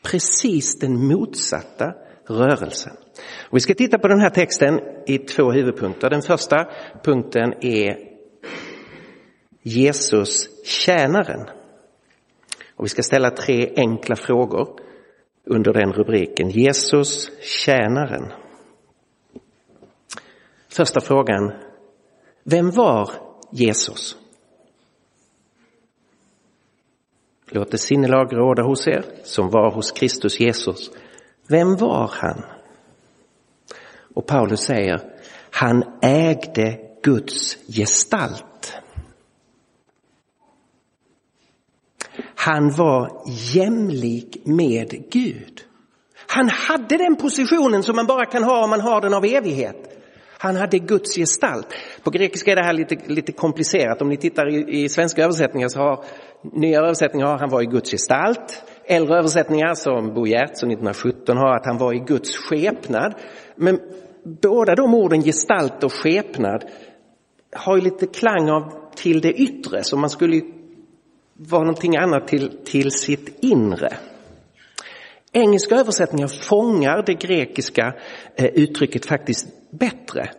Precis 0.03 0.79
den 0.79 1.07
motsatta 1.07 1.93
rörelsen. 2.27 2.93
Och 3.49 3.55
vi 3.55 3.59
ska 3.59 3.73
titta 3.73 3.99
på 3.99 4.07
den 4.07 4.19
här 4.19 4.29
texten 4.29 4.79
i 5.07 5.17
två 5.17 5.51
huvudpunkter. 5.51 6.09
Den 6.09 6.21
första 6.21 6.67
punkten 7.03 7.53
är 7.61 8.14
Jesus 9.67 10.49
tjänaren. 10.65 11.49
Och 12.75 12.85
vi 12.85 12.89
ska 12.89 13.03
ställa 13.03 13.29
tre 13.29 13.73
enkla 13.75 14.15
frågor 14.15 14.79
under 15.45 15.73
den 15.73 15.93
rubriken. 15.93 16.49
Jesus 16.49 17.31
tjänaren. 17.41 18.31
Första 20.67 21.01
frågan. 21.01 21.51
Vem 22.43 22.71
var 22.71 23.11
Jesus? 23.51 24.17
Låt 27.45 27.71
det 27.71 27.77
sinnelag 27.77 28.33
råda 28.33 28.63
hos 28.63 28.87
er 28.87 29.05
som 29.23 29.49
var 29.49 29.71
hos 29.71 29.91
Kristus 29.91 30.39
Jesus. 30.39 30.91
Vem 31.47 31.75
var 31.75 32.11
han? 32.13 32.43
Och 34.15 34.27
Paulus 34.27 34.59
säger, 34.59 35.01
han 35.51 35.83
ägde 36.01 36.79
Guds 37.03 37.57
gestalt. 37.67 38.45
Han 42.45 42.71
var 42.71 43.11
jämlik 43.53 44.41
med 44.45 45.11
Gud. 45.11 45.61
Han 46.27 46.49
hade 46.49 46.97
den 46.97 47.15
positionen 47.15 47.83
som 47.83 47.95
man 47.95 48.07
bara 48.07 48.25
kan 48.25 48.43
ha 48.43 48.63
om 48.63 48.69
man 48.69 48.81
har 48.81 49.01
den 49.01 49.13
av 49.13 49.25
evighet. 49.25 49.75
Han 50.37 50.55
hade 50.55 50.79
Guds 50.79 51.15
gestalt. 51.15 51.67
På 52.03 52.09
grekiska 52.09 52.51
är 52.51 52.55
det 52.55 52.63
här 52.63 52.73
lite, 52.73 52.95
lite 53.05 53.31
komplicerat. 53.31 54.01
Om 54.01 54.09
ni 54.09 54.17
tittar 54.17 54.49
i, 54.49 54.83
i 54.83 54.89
svenska 54.89 55.23
översättningar 55.23 55.67
så 55.67 55.79
har 55.79 56.03
nya 56.53 56.79
översättningar 56.79 57.27
har 57.27 57.37
han 57.37 57.49
var 57.49 57.61
i 57.61 57.65
Guds 57.65 57.91
gestalt. 57.91 58.63
Äldre 58.85 59.17
översättningar 59.17 59.73
som 59.73 60.13
Bo 60.13 60.27
Giertz 60.27 60.63
1917 60.63 61.37
har 61.37 61.55
att 61.55 61.65
han 61.65 61.77
var 61.77 61.93
i 61.93 61.99
Guds 61.99 62.37
skepnad. 62.37 63.13
Men 63.55 63.79
båda 64.41 64.75
de 64.75 64.93
orden, 64.93 65.21
gestalt 65.21 65.83
och 65.83 65.93
skepnad, 65.93 66.63
har 67.55 67.75
ju 67.75 67.81
lite 67.81 68.07
klang 68.07 68.49
av 68.49 68.73
till 68.95 69.21
det 69.21 69.33
yttre, 69.33 69.83
så 69.83 69.97
man 69.97 70.09
skulle 70.09 70.41
var 71.37 71.59
någonting 71.59 71.97
annat 71.97 72.27
till, 72.27 72.57
till 72.65 72.91
sitt 72.91 73.43
inre. 73.43 73.97
Engelska 75.31 75.75
översättningar 75.75 76.27
fångar 76.27 77.03
det 77.05 77.13
grekiska 77.13 77.93
eh, 78.35 78.45
uttrycket 78.45 79.05
faktiskt 79.05 79.47
bättre. 79.71 80.29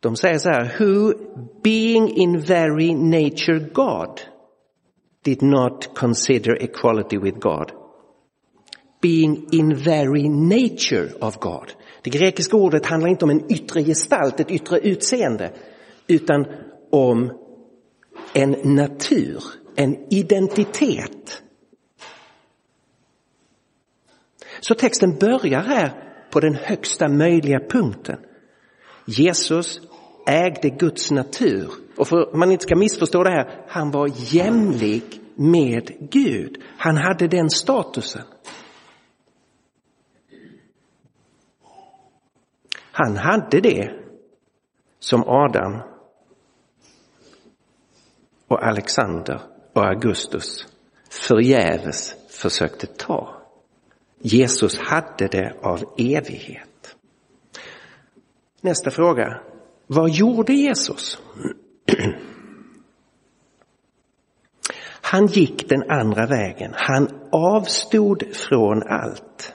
De 0.00 0.16
säger 0.16 0.38
så 0.38 0.48
här, 0.48 0.76
who 0.78 1.12
being 1.62 2.08
in 2.16 2.40
very 2.40 2.94
nature 2.94 3.58
God 3.72 4.20
did 5.24 5.42
not 5.42 5.94
consider 5.94 6.62
equality 6.62 7.18
with 7.18 7.38
God. 7.38 7.72
Being 9.02 9.46
in 9.52 9.76
very 9.76 10.28
nature 10.28 11.08
of 11.20 11.38
God. 11.38 11.72
Det 12.02 12.10
grekiska 12.10 12.56
ordet 12.56 12.86
handlar 12.86 13.08
inte 13.08 13.24
om 13.24 13.30
en 13.30 13.52
yttre 13.52 13.84
gestalt, 13.84 14.40
ett 14.40 14.50
yttre 14.50 14.78
utseende, 14.78 15.52
utan 16.06 16.46
om 16.90 17.32
en 18.34 18.50
natur, 18.64 19.42
en 19.80 20.06
identitet. 20.10 21.42
Så 24.60 24.74
texten 24.74 25.18
börjar 25.18 25.60
här 25.60 26.12
på 26.30 26.40
den 26.40 26.54
högsta 26.54 27.08
möjliga 27.08 27.60
punkten. 27.70 28.18
Jesus 29.06 29.80
ägde 30.26 30.70
Guds 30.70 31.10
natur. 31.10 31.70
Och 31.96 32.08
för 32.08 32.20
att 32.20 32.34
man 32.34 32.50
inte 32.50 32.62
ska 32.62 32.76
missförstå 32.76 33.22
det 33.22 33.30
här, 33.30 33.64
han 33.68 33.90
var 33.90 34.10
jämlik 34.34 35.20
med 35.34 36.10
Gud. 36.10 36.62
Han 36.78 36.96
hade 36.96 37.28
den 37.28 37.50
statusen. 37.50 38.24
Han 42.92 43.16
hade 43.16 43.60
det 43.60 43.90
som 44.98 45.24
Adam 45.26 45.82
och 48.48 48.66
Alexander 48.66 49.49
och 49.72 49.86
Augustus 49.86 50.66
förgäves 51.10 52.14
försökte 52.28 52.86
ta. 52.86 53.36
Jesus 54.18 54.78
hade 54.78 55.28
det 55.28 55.56
av 55.62 55.94
evighet. 55.98 56.96
Nästa 58.60 58.90
fråga. 58.90 59.40
Vad 59.86 60.10
gjorde 60.10 60.52
Jesus? 60.52 61.18
Han 65.02 65.26
gick 65.26 65.68
den 65.68 65.90
andra 65.90 66.26
vägen. 66.26 66.72
Han 66.74 67.08
avstod 67.32 68.36
från 68.36 68.82
allt. 68.82 69.54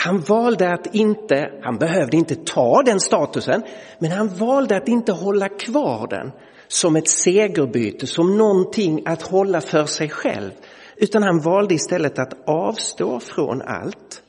Han 0.00 0.20
valde 0.20 0.72
att 0.72 0.94
inte, 0.94 1.50
han 1.62 1.78
behövde 1.78 2.16
inte 2.16 2.34
ta 2.34 2.82
den 2.82 3.00
statusen, 3.00 3.62
men 3.98 4.10
han 4.10 4.28
valde 4.28 4.76
att 4.76 4.88
inte 4.88 5.12
hålla 5.12 5.48
kvar 5.48 6.06
den 6.10 6.32
som 6.68 6.96
ett 6.96 7.08
segerbyte, 7.08 8.06
som 8.06 8.38
någonting 8.38 9.02
att 9.06 9.22
hålla 9.22 9.60
för 9.60 9.84
sig 9.84 10.08
själv. 10.08 10.50
Utan 10.96 11.22
han 11.22 11.40
valde 11.40 11.74
istället 11.74 12.18
att 12.18 12.48
avstå 12.48 13.20
från 13.20 13.62
allt. 13.62 14.22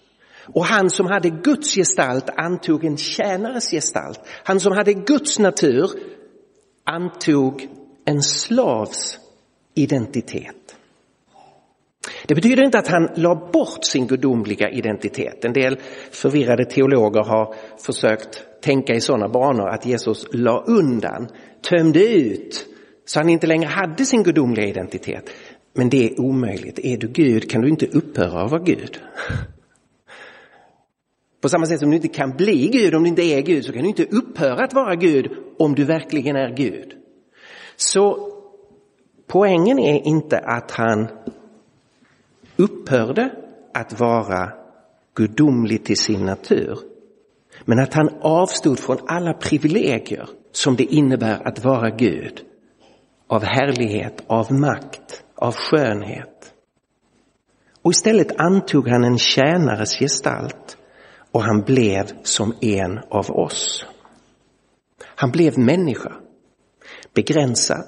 Och 0.54 0.66
han 0.66 0.90
som 0.90 1.08
hade 1.08 1.30
Guds 1.30 1.76
gestalt 1.76 2.30
antog 2.38 2.86
en 2.86 2.98
tjänares 2.98 3.72
gestalt. 3.72 4.20
Han 4.44 4.60
som 4.60 4.74
hade 4.74 4.94
Guds 4.94 5.40
natur 5.40 5.90
antog 6.86 7.68
en 8.06 8.22
slavs 8.22 9.18
identitet. 9.76 10.59
Det 12.26 12.36
betyder 12.36 12.64
inte 12.64 12.80
att 12.80 12.88
han 12.88 13.10
la 13.16 13.50
bort 13.54 13.84
sin 13.84 14.08
gudomliga 14.08 14.70
identitet. 14.70 15.46
En 15.46 15.54
del 15.54 15.78
förvirrade 16.12 16.66
teologer 16.66 17.24
har 17.24 17.56
försökt 17.86 18.44
tänka 18.62 18.94
i 18.94 19.02
sådana 19.02 19.30
banor 19.30 19.68
att 19.70 19.86
Jesus 19.86 20.26
la 20.32 20.64
undan, 20.68 21.28
tömde 21.70 22.14
ut, 22.14 22.66
så 23.06 23.20
han 23.20 23.30
inte 23.30 23.48
längre 23.48 23.68
hade 23.68 24.06
sin 24.06 24.24
gudomliga 24.24 24.66
identitet. 24.68 25.30
Men 25.74 25.90
det 25.90 26.06
är 26.06 26.20
omöjligt. 26.20 26.80
Är 26.80 26.98
du 26.98 27.08
Gud 27.08 27.52
kan 27.52 27.62
du 27.62 27.70
inte 27.70 27.86
upphöra 27.86 28.42
att 28.42 28.52
vara 28.52 28.62
Gud. 28.62 29.00
På 31.42 31.50
samma 31.50 31.66
sätt 31.66 31.80
som 31.80 31.90
du 31.90 31.96
inte 31.96 32.08
kan 32.08 32.38
bli 32.38 32.68
Gud 32.68 32.96
om 32.96 33.04
du 33.04 33.10
inte 33.10 33.22
är 33.22 33.42
Gud 33.42 33.66
så 33.66 33.74
kan 33.74 33.82
du 33.82 33.88
inte 33.88 34.06
upphöra 34.06 34.64
att 34.64 34.74
vara 34.74 34.96
Gud 34.96 35.32
om 35.58 35.76
du 35.76 35.86
verkligen 35.86 36.36
är 36.36 36.56
Gud. 36.56 36.94
Så 37.76 38.32
poängen 39.28 39.80
är 39.80 40.08
inte 40.08 40.38
att 40.38 40.72
han 40.72 41.08
upphörde 42.60 43.32
att 43.74 44.00
vara 44.00 44.54
gudomlig 45.16 45.86
till 45.86 45.98
sin 45.98 46.26
natur. 46.26 46.80
Men 47.66 47.80
att 47.80 47.94
han 47.94 48.10
avstod 48.22 48.80
från 48.80 48.98
alla 49.08 49.34
privilegier 49.34 50.30
som 50.52 50.76
det 50.76 50.84
innebär 50.84 51.48
att 51.48 51.64
vara 51.64 51.90
Gud 51.90 52.42
av 53.28 53.44
härlighet, 53.44 54.24
av 54.28 54.54
makt, 54.54 55.24
av 55.36 55.56
skönhet. 55.56 56.54
Och 57.82 57.92
istället 57.92 58.40
antog 58.40 58.88
han 58.88 59.04
en 59.04 59.18
tjänares 59.18 60.00
gestalt 60.00 60.78
och 61.32 61.44
han 61.44 61.62
blev 61.62 62.06
som 62.24 62.54
en 62.62 63.00
av 63.10 63.32
oss. 63.32 63.86
Han 65.16 65.32
blev 65.32 65.60
människa, 65.60 66.14
begränsad, 67.14 67.86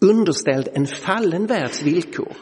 underställd 0.00 0.68
en 0.72 0.86
fallen 0.86 1.46
världs 1.46 1.82
villkor. 1.82 2.32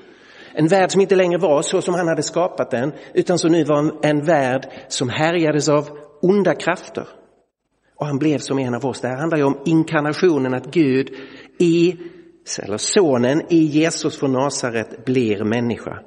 En 0.56 0.68
värld 0.68 0.90
som 0.90 1.00
inte 1.00 1.14
längre 1.14 1.38
var 1.38 1.62
så 1.62 1.82
som 1.82 1.94
han 1.94 2.08
hade 2.08 2.22
skapat 2.22 2.70
den, 2.70 2.92
utan 3.14 3.38
som 3.38 3.52
nu 3.52 3.64
var 3.64 3.92
en 4.02 4.24
värld 4.24 4.68
som 4.88 5.08
härjades 5.08 5.68
av 5.68 5.88
onda 6.22 6.54
krafter. 6.54 7.08
Och 7.96 8.06
han 8.06 8.18
blev 8.18 8.38
som 8.38 8.58
en 8.58 8.74
av 8.74 8.86
oss. 8.86 9.00
Det 9.00 9.08
här 9.08 9.16
handlar 9.16 9.38
ju 9.38 9.44
om 9.44 9.58
inkarnationen, 9.64 10.54
att 10.54 10.66
Gud 10.66 11.10
i, 11.58 11.96
eller 12.62 12.76
sonen 12.76 13.42
i 13.48 13.58
Jesus 13.58 14.18
från 14.18 14.32
Nasaret 14.32 15.04
blir 15.04 15.44
människa. 15.44 15.98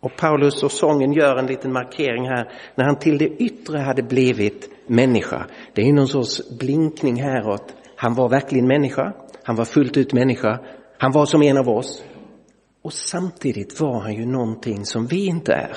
Och 0.00 0.16
Paulus 0.16 0.62
och 0.62 0.72
sången 0.72 1.12
gör 1.12 1.36
en 1.36 1.46
liten 1.46 1.72
markering 1.72 2.28
här 2.28 2.52
när 2.74 2.84
han 2.84 2.96
till 2.96 3.18
det 3.18 3.28
yttre 3.28 3.78
hade 3.78 4.02
blivit 4.02 4.70
människa. 4.86 5.46
Det 5.74 5.82
är 5.82 5.92
någon 5.92 6.08
sorts 6.08 6.58
blinkning 6.58 7.22
häråt. 7.22 7.74
Han 7.96 8.14
var 8.14 8.28
verkligen 8.28 8.66
människa, 8.66 9.12
han 9.42 9.56
var 9.56 9.64
fullt 9.64 9.96
ut 9.96 10.12
människa, 10.12 10.58
han 10.98 11.12
var 11.12 11.26
som 11.26 11.42
en 11.42 11.58
av 11.58 11.68
oss. 11.68 12.04
Och 12.86 12.92
samtidigt 12.92 13.80
var 13.80 14.00
han 14.00 14.14
ju 14.14 14.26
någonting 14.26 14.86
som 14.86 15.06
vi 15.06 15.26
inte 15.26 15.52
är. 15.52 15.76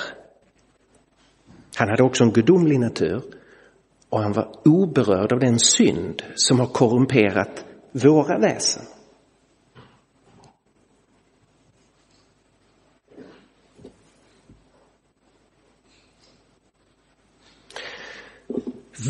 Han 1.75 1.89
hade 1.89 2.03
också 2.03 2.23
en 2.23 2.31
gudomlig 2.31 2.79
natur 2.79 3.23
och 4.09 4.19
han 4.19 4.33
var 4.33 4.67
oberörd 4.67 5.33
av 5.33 5.39
den 5.39 5.59
synd 5.59 6.23
som 6.35 6.59
har 6.59 6.67
korrumperat 6.67 7.65
våra 7.91 8.39
väsen. 8.39 8.83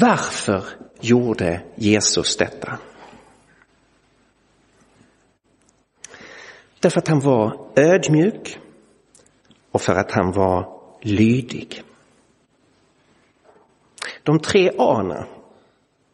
Varför 0.02 0.64
gjorde 1.02 1.62
Jesus 1.76 2.38
detta? 2.38 2.80
Därför 6.80 7.00
att 7.00 7.08
han 7.08 7.20
var 7.20 7.72
ödmjuk 7.76 8.60
och 9.72 9.82
för 9.82 9.96
att 9.96 10.12
han 10.12 10.32
var 10.32 10.80
lydig. 11.02 11.84
De 14.24 14.40
tre 14.40 14.72
A:na 14.78 15.28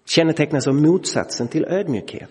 kännetecknas 0.06 0.68
av 0.68 0.76
motsatsen 0.76 1.48
till 1.48 1.66
ödmjukhet. 1.66 2.30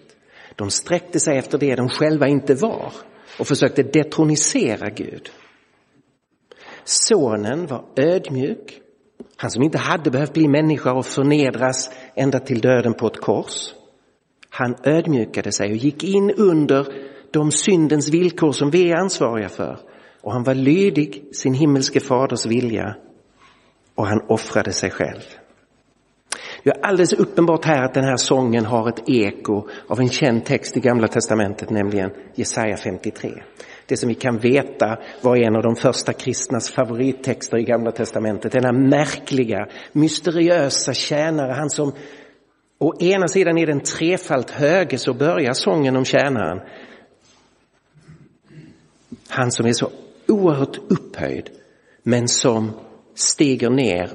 De 0.56 0.70
sträckte 0.70 1.20
sig 1.20 1.38
efter 1.38 1.58
det 1.58 1.74
de 1.74 1.88
själva 1.88 2.28
inte 2.28 2.54
var 2.54 2.92
och 3.38 3.46
försökte 3.46 3.82
detronisera 3.82 4.90
Gud. 4.90 5.30
Sonen 6.84 7.66
var 7.66 7.84
ödmjuk, 7.96 8.80
han 9.36 9.50
som 9.50 9.62
inte 9.62 9.78
hade 9.78 10.10
behövt 10.10 10.32
bli 10.32 10.48
människa 10.48 10.92
och 10.92 11.06
förnedras 11.06 11.90
ända 12.14 12.38
till 12.38 12.60
döden 12.60 12.94
på 12.94 13.06
ett 13.06 13.20
kors. 13.20 13.74
Han 14.50 14.76
ödmjukade 14.84 15.52
sig 15.52 15.70
och 15.70 15.76
gick 15.76 16.04
in 16.04 16.30
under 16.30 17.13
de 17.34 17.50
syndens 17.50 18.10
villkor 18.10 18.52
som 18.52 18.70
vi 18.70 18.90
är 18.90 18.96
ansvariga 18.96 19.48
för. 19.48 19.78
Och 20.22 20.32
han 20.32 20.42
var 20.42 20.54
lydig 20.54 21.24
sin 21.32 21.54
himmelske 21.54 22.00
faders 22.00 22.46
vilja 22.46 22.96
och 23.94 24.06
han 24.06 24.20
offrade 24.28 24.72
sig 24.72 24.90
själv. 24.90 25.20
Det 26.62 26.70
är 26.70 26.84
alldeles 26.84 27.12
uppenbart 27.12 27.64
här 27.64 27.84
att 27.84 27.94
den 27.94 28.04
här 28.04 28.16
sången 28.16 28.64
har 28.64 28.88
ett 28.88 29.08
eko 29.08 29.68
av 29.88 30.00
en 30.00 30.08
känd 30.08 30.44
text 30.44 30.76
i 30.76 30.80
Gamla 30.80 31.08
Testamentet, 31.08 31.70
nämligen 31.70 32.10
Jesaja 32.34 32.76
53. 32.76 33.30
Det 33.86 33.96
som 33.96 34.08
vi 34.08 34.14
kan 34.14 34.38
veta 34.38 34.98
var 35.22 35.36
en 35.36 35.56
av 35.56 35.62
de 35.62 35.76
första 35.76 36.12
kristnas 36.12 36.70
favorittexter 36.70 37.58
i 37.58 37.64
Gamla 37.64 37.92
Testamentet. 37.92 38.52
Denna 38.52 38.72
märkliga, 38.72 39.66
mysteriösa 39.92 40.94
tjänare, 40.94 41.52
han 41.52 41.70
som 41.70 41.92
å 42.78 42.94
ena 43.00 43.28
sidan 43.28 43.58
är 43.58 43.66
den 43.66 43.80
trefalt 43.80 44.50
höge, 44.50 44.98
så 44.98 45.14
börjar 45.14 45.52
sången 45.52 45.96
om 45.96 46.04
tjänaren. 46.04 46.60
Han 49.34 49.52
som 49.52 49.66
är 49.66 49.72
så 49.72 49.90
oerhört 50.28 50.78
upphöjd, 50.88 51.50
men 52.02 52.28
som 52.28 52.72
stiger 53.14 53.70
ner 53.70 54.10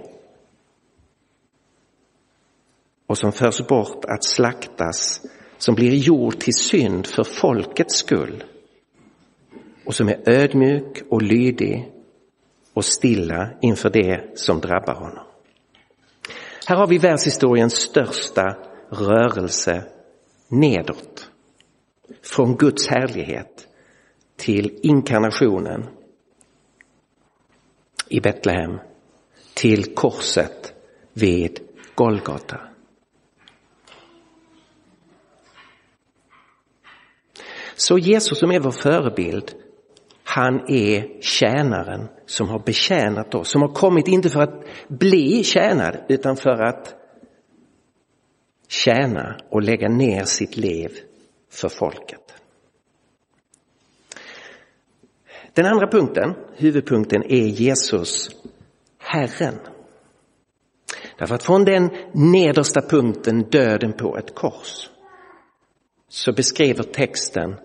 och 3.07 3.17
som 3.17 3.31
förs 3.31 3.67
bort 3.67 4.05
att 4.05 4.23
slaktas, 4.23 5.21
som 5.57 5.75
blir 5.75 5.95
gjord 5.95 6.39
till 6.39 6.53
synd 6.53 7.07
för 7.07 7.23
folkets 7.23 7.95
skull 7.95 8.43
och 9.85 9.95
som 9.95 10.09
är 10.09 10.29
ödmjuk 10.29 11.01
och 11.09 11.21
lydig 11.21 11.91
och 12.73 12.85
stilla 12.85 13.49
inför 13.61 13.89
det 13.89 14.39
som 14.39 14.59
drabbar 14.59 14.93
honom. 14.93 15.25
Här 16.67 16.75
har 16.75 16.87
vi 16.87 16.97
världshistoriens 16.97 17.75
största 17.75 18.57
rörelse 18.89 19.83
nedåt. 20.47 21.31
Från 22.23 22.55
Guds 22.55 22.87
härlighet 22.87 23.68
till 24.39 24.79
inkarnationen 24.83 25.85
i 28.07 28.19
Betlehem 28.19 28.79
till 29.53 29.95
korset 29.95 30.73
vid 31.13 31.59
Golgata. 31.95 32.59
Så 37.75 37.97
Jesus 37.97 38.39
som 38.39 38.51
är 38.51 38.59
vår 38.59 38.71
förebild, 38.71 39.51
han 40.23 40.69
är 40.69 41.21
tjänaren 41.21 42.07
som 42.25 42.49
har 42.49 42.59
betjänat 42.59 43.35
oss, 43.35 43.49
som 43.49 43.61
har 43.61 43.73
kommit 43.73 44.07
inte 44.07 44.29
för 44.29 44.41
att 44.41 44.65
bli 44.87 45.43
tjänad 45.43 45.97
utan 46.09 46.37
för 46.37 46.61
att 46.63 46.95
tjäna 48.67 49.35
och 49.49 49.61
lägga 49.61 49.89
ner 49.89 50.23
sitt 50.23 50.57
liv 50.57 50.91
för 51.51 51.69
folket. 51.69 52.38
Den 55.53 55.65
andra 55.65 55.87
punkten, 55.87 56.33
huvudpunkten, 56.55 57.23
är 57.23 57.47
Jesus 57.47 58.29
Herren. 58.97 59.55
Därför 61.17 61.35
att 61.35 61.43
från 61.43 61.65
den 61.65 61.89
nedersta 62.13 62.81
punkten, 62.81 63.41
döden 63.41 63.93
på 63.93 64.17
ett 64.17 64.35
kors, 64.35 64.89
så 66.09 66.33
beskriver 66.33 66.83
texten 66.83 67.55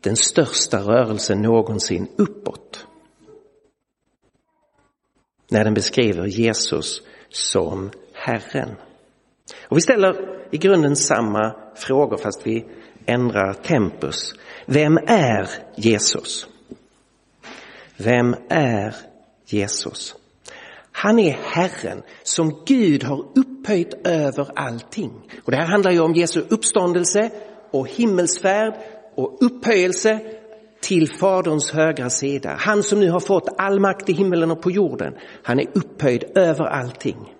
den 0.00 0.16
största 0.16 0.78
rörelsen 0.78 1.42
någonsin 1.42 2.08
uppåt. 2.16 2.86
När 5.50 5.64
den 5.64 5.74
beskriver 5.74 6.26
Jesus 6.26 7.02
som 7.28 7.90
Herren. 8.12 8.76
Och 9.68 9.76
vi 9.76 9.80
ställer 9.80 10.38
i 10.50 10.58
grunden 10.58 10.96
samma 10.96 11.56
frågor 11.74 12.16
fast 12.16 12.46
vi 12.46 12.66
ändrar 13.06 13.52
tempus. 13.52 14.34
Vem 14.66 14.98
är 15.06 15.48
Jesus? 15.76 16.48
Vem 17.96 18.36
är 18.48 18.94
Jesus? 19.46 20.14
Han 20.92 21.18
är 21.18 21.32
Herren 21.32 22.02
som 22.22 22.62
Gud 22.66 23.04
har 23.04 23.26
upphöjt 23.34 24.06
över 24.06 24.48
allting. 24.54 25.12
Och 25.44 25.50
det 25.50 25.56
här 25.56 25.66
handlar 25.66 25.90
ju 25.90 26.00
om 26.00 26.14
Jesu 26.14 26.40
uppståndelse 26.48 27.30
och 27.70 27.88
himmelsfärd 27.88 28.74
och 29.14 29.38
upphöjelse 29.40 30.20
till 30.80 31.08
Faderns 31.08 31.70
högra 31.72 32.10
sida. 32.10 32.56
Han 32.58 32.82
som 32.82 33.00
nu 33.00 33.10
har 33.10 33.20
fått 33.20 33.48
all 33.58 33.80
makt 33.80 34.08
i 34.08 34.12
himmelen 34.12 34.50
och 34.50 34.62
på 34.62 34.70
jorden. 34.70 35.14
Han 35.42 35.60
är 35.60 35.66
upphöjd 35.72 36.24
över 36.34 36.64
allting. 36.64 37.34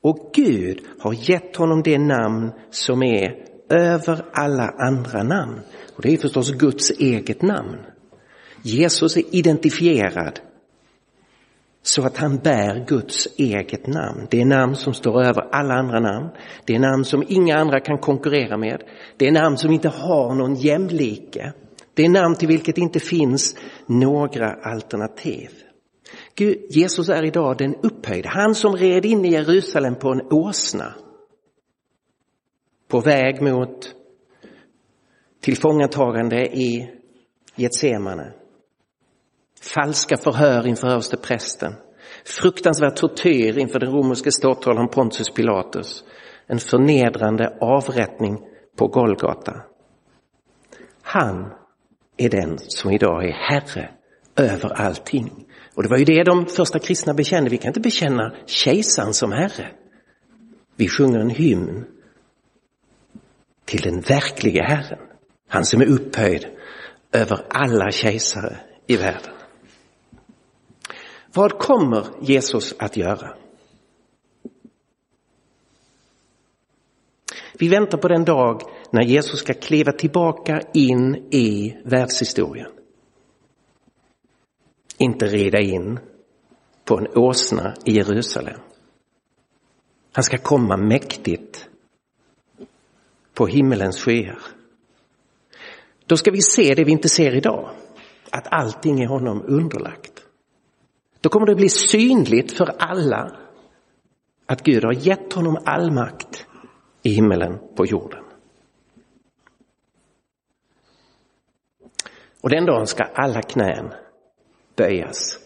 Och 0.00 0.30
Gud 0.34 0.80
har 0.98 1.30
gett 1.30 1.56
honom 1.56 1.82
det 1.82 1.98
namn 1.98 2.52
som 2.70 3.02
är 3.02 3.47
över 3.68 4.24
alla 4.32 4.74
andra 4.78 5.22
namn. 5.22 5.60
Och 5.96 6.02
det 6.02 6.12
är 6.12 6.16
förstås 6.16 6.50
Guds 6.50 6.90
eget 6.90 7.42
namn. 7.42 7.76
Jesus 8.62 9.16
är 9.16 9.34
identifierad 9.34 10.40
så 11.82 12.02
att 12.02 12.16
han 12.16 12.36
bär 12.36 12.84
Guds 12.86 13.28
eget 13.36 13.86
namn. 13.86 14.26
Det 14.30 14.40
är 14.40 14.44
namn 14.44 14.76
som 14.76 14.94
står 14.94 15.22
över 15.22 15.48
alla 15.54 15.74
andra 15.74 16.00
namn. 16.00 16.28
Det 16.64 16.74
är 16.74 16.78
namn 16.78 17.04
som 17.04 17.24
inga 17.28 17.56
andra 17.56 17.80
kan 17.80 17.98
konkurrera 17.98 18.56
med. 18.56 18.82
Det 19.16 19.26
är 19.26 19.32
namn 19.32 19.56
som 19.56 19.72
inte 19.72 19.88
har 19.88 20.34
någon 20.34 20.54
jämlike. 20.54 21.52
Det 21.94 22.04
är 22.04 22.08
namn 22.08 22.34
till 22.34 22.48
vilket 22.48 22.78
inte 22.78 23.00
finns 23.00 23.56
några 23.86 24.52
alternativ. 24.52 25.50
Gud, 26.34 26.56
Jesus 26.70 27.08
är 27.08 27.24
idag 27.24 27.58
den 27.58 27.74
upphöjde, 27.74 28.28
han 28.28 28.54
som 28.54 28.76
red 28.76 29.04
in 29.04 29.24
i 29.24 29.32
Jerusalem 29.32 29.94
på 29.94 30.08
en 30.08 30.22
åsna. 30.30 30.94
På 32.88 33.00
väg 33.00 33.42
mot 33.42 33.94
tillfångatagande 35.40 36.46
i 36.46 36.90
Getsemane 37.56 38.32
falska 39.60 40.16
förhör 40.16 40.66
inför 40.66 40.88
översteprästen, 40.88 41.74
fruktansvärd 42.24 42.96
tortyr 42.96 43.58
inför 43.58 43.78
den 43.78 43.92
romerske 43.92 44.32
ståthållaren 44.32 44.88
Pontius 44.88 45.30
Pilatus, 45.30 46.04
en 46.46 46.58
förnedrande 46.58 47.58
avrättning 47.60 48.38
på 48.76 48.86
Golgata. 48.86 49.62
Han 51.02 51.52
är 52.16 52.28
den 52.28 52.58
som 52.58 52.90
idag 52.90 53.24
är 53.24 53.32
Herre 53.32 53.90
över 54.36 54.72
allting. 54.72 55.46
Och 55.74 55.82
det 55.82 55.88
var 55.88 55.98
ju 55.98 56.04
det 56.04 56.24
de 56.24 56.46
första 56.46 56.78
kristna 56.78 57.14
bekände. 57.14 57.50
Vi 57.50 57.56
kan 57.56 57.68
inte 57.68 57.80
bekänna 57.80 58.34
kejsaren 58.46 59.14
som 59.14 59.32
Herre. 59.32 59.70
Vi 60.76 60.88
sjunger 60.88 61.18
en 61.18 61.30
hymn 61.30 61.84
till 63.68 63.80
den 63.80 64.00
verkliga 64.00 64.62
Herren. 64.62 64.98
Han 65.48 65.64
som 65.64 65.80
är 65.80 65.86
upphöjd 65.86 66.46
över 67.12 67.46
alla 67.48 67.90
kejsare 67.90 68.56
i 68.86 68.96
världen. 68.96 69.34
Vad 71.32 71.58
kommer 71.58 72.06
Jesus 72.20 72.74
att 72.78 72.96
göra? 72.96 73.36
Vi 77.58 77.68
väntar 77.68 77.98
på 77.98 78.08
den 78.08 78.24
dag 78.24 78.62
när 78.90 79.02
Jesus 79.02 79.40
ska 79.40 79.54
kliva 79.54 79.92
tillbaka 79.92 80.60
in 80.74 81.14
i 81.30 81.76
världshistorien. 81.84 82.70
Inte 84.98 85.26
rida 85.26 85.60
in 85.60 85.98
på 86.84 86.98
en 86.98 87.06
åsna 87.16 87.74
i 87.84 87.92
Jerusalem. 87.92 88.60
Han 90.12 90.24
ska 90.24 90.38
komma 90.38 90.76
mäktigt 90.76 91.67
på 93.38 93.46
himmelens 93.46 94.00
skyar. 94.00 94.38
Då 96.06 96.16
ska 96.16 96.30
vi 96.30 96.42
se 96.42 96.74
det 96.74 96.84
vi 96.84 96.92
inte 96.92 97.08
ser 97.08 97.34
idag, 97.34 97.70
att 98.30 98.46
allting 98.50 99.00
är 99.00 99.06
honom 99.06 99.42
underlagt. 99.46 100.22
Då 101.20 101.28
kommer 101.28 101.46
det 101.46 101.54
bli 101.54 101.68
synligt 101.68 102.52
för 102.52 102.74
alla 102.78 103.36
att 104.46 104.62
Gud 104.62 104.84
har 104.84 104.92
gett 104.92 105.32
honom 105.32 105.58
all 105.64 105.92
makt 105.92 106.46
i 107.02 107.10
himmelen 107.10 107.58
på 107.76 107.86
jorden. 107.86 108.24
Och 112.40 112.50
den 112.50 112.66
dagen 112.66 112.86
ska 112.86 113.04
alla 113.04 113.42
knän 113.42 113.92
böjas 114.76 115.38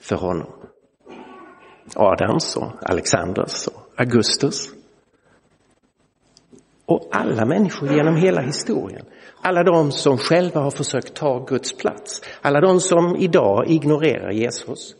för 0.00 0.16
honom. 0.16 0.52
Adams 1.94 2.56
och 2.56 2.90
Alexanders 2.90 3.66
och 3.66 4.00
Augustus. 4.00 4.83
Och 6.86 7.08
alla 7.12 7.44
människor 7.44 7.92
genom 7.92 8.16
hela 8.16 8.40
historien. 8.40 9.04
Alla 9.40 9.62
de 9.62 9.92
som 9.92 10.18
själva 10.18 10.60
har 10.60 10.70
försökt 10.70 11.14
ta 11.14 11.38
Guds 11.38 11.76
plats. 11.76 12.22
Alla 12.42 12.60
de 12.60 12.80
som 12.80 13.16
idag 13.16 13.66
ignorerar 13.68 14.30
Jesus. 14.30 14.94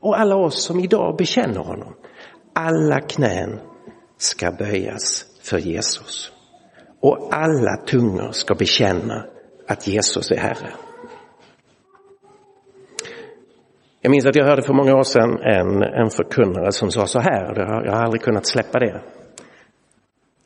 Och 0.00 0.20
alla 0.20 0.36
oss 0.36 0.62
som 0.62 0.80
idag 0.80 1.16
bekänner 1.16 1.60
honom. 1.60 1.94
Alla 2.52 3.00
knän 3.00 3.60
ska 4.18 4.52
böjas 4.52 5.24
för 5.42 5.58
Jesus. 5.58 6.32
Och 7.00 7.28
alla 7.30 7.76
tungor 7.76 8.32
ska 8.32 8.54
bekänna 8.54 9.24
att 9.68 9.86
Jesus 9.86 10.30
är 10.30 10.36
Herre. 10.36 10.72
Jag 14.00 14.10
minns 14.10 14.26
att 14.26 14.36
jag 14.36 14.44
hörde 14.44 14.62
för 14.62 14.74
många 14.74 14.94
år 14.94 15.02
sedan 15.02 15.38
en, 15.38 15.82
en 15.82 16.10
förkunnare 16.10 16.72
som 16.72 16.90
sa 16.90 17.06
så 17.06 17.20
här, 17.20 17.54
jag 17.84 17.92
har 17.92 18.02
aldrig 18.02 18.22
kunnat 18.22 18.46
släppa 18.46 18.78
det. 18.78 19.02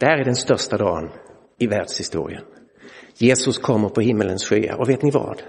Det 0.00 0.06
här 0.06 0.18
är 0.18 0.24
den 0.24 0.36
största 0.36 0.76
dagen 0.76 1.10
i 1.58 1.66
världshistorien. 1.66 2.44
Jesus 3.14 3.58
kommer 3.58 3.88
på 3.88 4.00
himmelens 4.00 4.44
skyar 4.44 4.80
och 4.80 4.88
vet 4.88 5.02
ni 5.02 5.10
vad? 5.10 5.42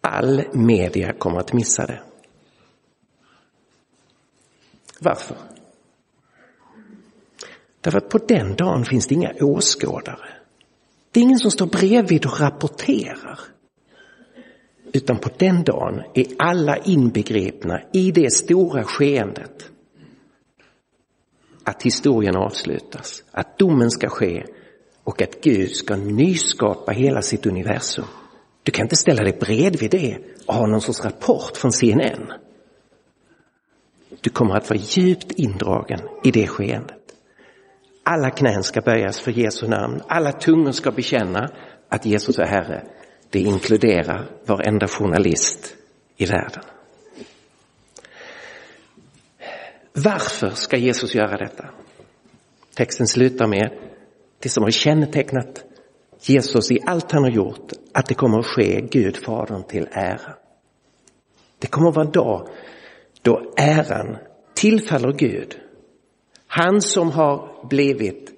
All 0.00 0.42
media 0.52 1.12
kommer 1.12 1.38
att 1.38 1.52
missa 1.52 1.86
det. 1.86 2.02
Varför? 5.00 5.36
Därför 7.80 7.98
att 7.98 8.08
på 8.08 8.18
den 8.18 8.56
dagen 8.56 8.84
finns 8.84 9.06
det 9.06 9.14
inga 9.14 9.32
åskådare. 9.40 10.28
Det 11.12 11.20
är 11.20 11.24
ingen 11.24 11.38
som 11.38 11.50
står 11.50 11.66
bredvid 11.66 12.26
och 12.26 12.40
rapporterar. 12.40 13.40
Utan 14.92 15.18
på 15.18 15.30
den 15.38 15.64
dagen 15.64 16.02
är 16.14 16.26
alla 16.38 16.76
inbegripna 16.76 17.80
i 17.92 18.10
det 18.10 18.32
stora 18.32 18.84
skeendet. 18.84 19.70
Att 21.68 21.82
historien 21.82 22.36
avslutas, 22.36 23.22
att 23.30 23.58
domen 23.58 23.90
ska 23.90 24.08
ske 24.08 24.44
och 25.04 25.22
att 25.22 25.40
Gud 25.40 25.70
ska 25.70 25.96
nyskapa 25.96 26.92
hela 26.92 27.22
sitt 27.22 27.46
universum. 27.46 28.04
Du 28.62 28.72
kan 28.72 28.84
inte 28.84 28.96
ställa 28.96 29.22
dig 29.22 29.36
bredvid 29.40 29.90
det 29.90 30.18
och 30.46 30.54
ha 30.54 30.66
någon 30.66 30.80
sorts 30.80 31.04
rapport 31.04 31.56
från 31.56 31.72
CNN. 31.72 32.32
Du 34.20 34.30
kommer 34.30 34.54
att 34.54 34.70
vara 34.70 34.80
djupt 34.80 35.32
indragen 35.32 36.00
i 36.24 36.30
det 36.30 36.46
skeendet. 36.46 37.02
Alla 38.02 38.30
knän 38.30 38.62
ska 38.62 38.80
böjas 38.80 39.20
för 39.20 39.30
Jesu 39.30 39.68
namn. 39.68 40.00
Alla 40.08 40.32
tungor 40.32 40.72
ska 40.72 40.90
bekänna 40.90 41.50
att 41.88 42.06
Jesus 42.06 42.38
är 42.38 42.46
Herre. 42.46 42.84
Det 43.30 43.40
inkluderar 43.40 44.30
varenda 44.46 44.88
journalist 44.88 45.76
i 46.16 46.26
världen. 46.26 46.62
Varför 50.04 50.50
ska 50.50 50.76
Jesus 50.76 51.14
göra 51.14 51.36
detta? 51.36 51.64
Texten 52.74 53.06
slutar 53.06 53.46
med 53.46 53.70
det 54.38 54.48
som 54.48 54.62
har 54.62 54.70
kännetecknat 54.70 55.64
Jesus 56.20 56.70
i 56.70 56.78
allt 56.86 57.12
han 57.12 57.22
har 57.22 57.30
gjort, 57.30 57.72
att 57.94 58.06
det 58.06 58.14
kommer 58.14 58.38
att 58.38 58.46
ske 58.46 58.80
Gud 58.80 59.16
Fadern 59.16 59.62
till 59.62 59.88
ära. 59.92 60.34
Det 61.58 61.66
kommer 61.66 61.88
att 61.88 61.96
vara 61.96 62.06
en 62.06 62.12
dag 62.12 62.48
då 63.22 63.52
äran 63.56 64.16
tillfaller 64.54 65.12
Gud 65.12 65.60
han 66.46 66.80
som 66.80 67.10
har 67.10 67.66
blivit 67.68 68.30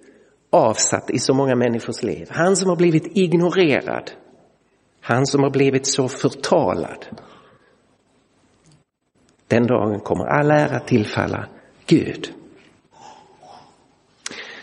avsatt 0.50 1.10
i 1.10 1.18
så 1.18 1.34
många 1.34 1.56
människors 1.56 2.02
liv. 2.02 2.28
Han 2.30 2.56
som 2.56 2.68
har 2.68 2.76
blivit 2.76 3.16
ignorerad. 3.16 4.10
Han 5.00 5.26
som 5.26 5.42
har 5.42 5.50
blivit 5.50 5.86
så 5.86 6.08
förtalad. 6.08 7.06
Den 9.48 9.66
dagen 9.66 10.00
kommer 10.00 10.24
all 10.24 10.50
ära 10.50 10.80
tillfalla 10.80 11.48
Gud. 11.86 12.32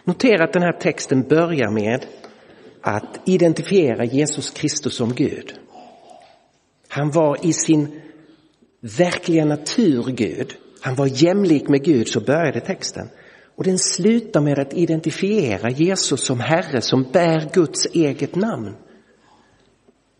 Notera 0.04 0.43
att 0.43 0.54
den 0.54 0.62
här 0.62 0.80
texten 0.80 1.21
börjar 1.21 1.71
med 1.71 2.06
att 2.82 3.19
identifiera 3.26 4.06
Jesus 4.06 4.50
Kristus 4.50 4.95
som 4.95 5.13
Gud. 5.13 5.54
Han 6.88 7.12
var 7.12 7.45
i 7.45 7.54
sin 7.54 8.02
verkliga 8.98 9.45
natur 9.45 10.04
Gud. 10.04 10.56
Han 10.82 10.95
var 10.95 11.24
jämlik 11.24 11.67
med 11.67 11.84
Gud, 11.84 12.08
så 12.08 12.19
började 12.19 12.60
texten. 12.60 13.10
Och 13.56 13.63
den 13.63 13.80
slutar 13.80 14.41
med 14.41 14.60
att 14.60 14.74
identifiera 14.74 15.69
Jesus 15.69 16.26
som 16.26 16.39
Herre 16.39 16.82
som 16.82 17.04
bär 17.13 17.50
Guds 17.54 17.86
eget 17.86 18.36
namn. 18.36 18.76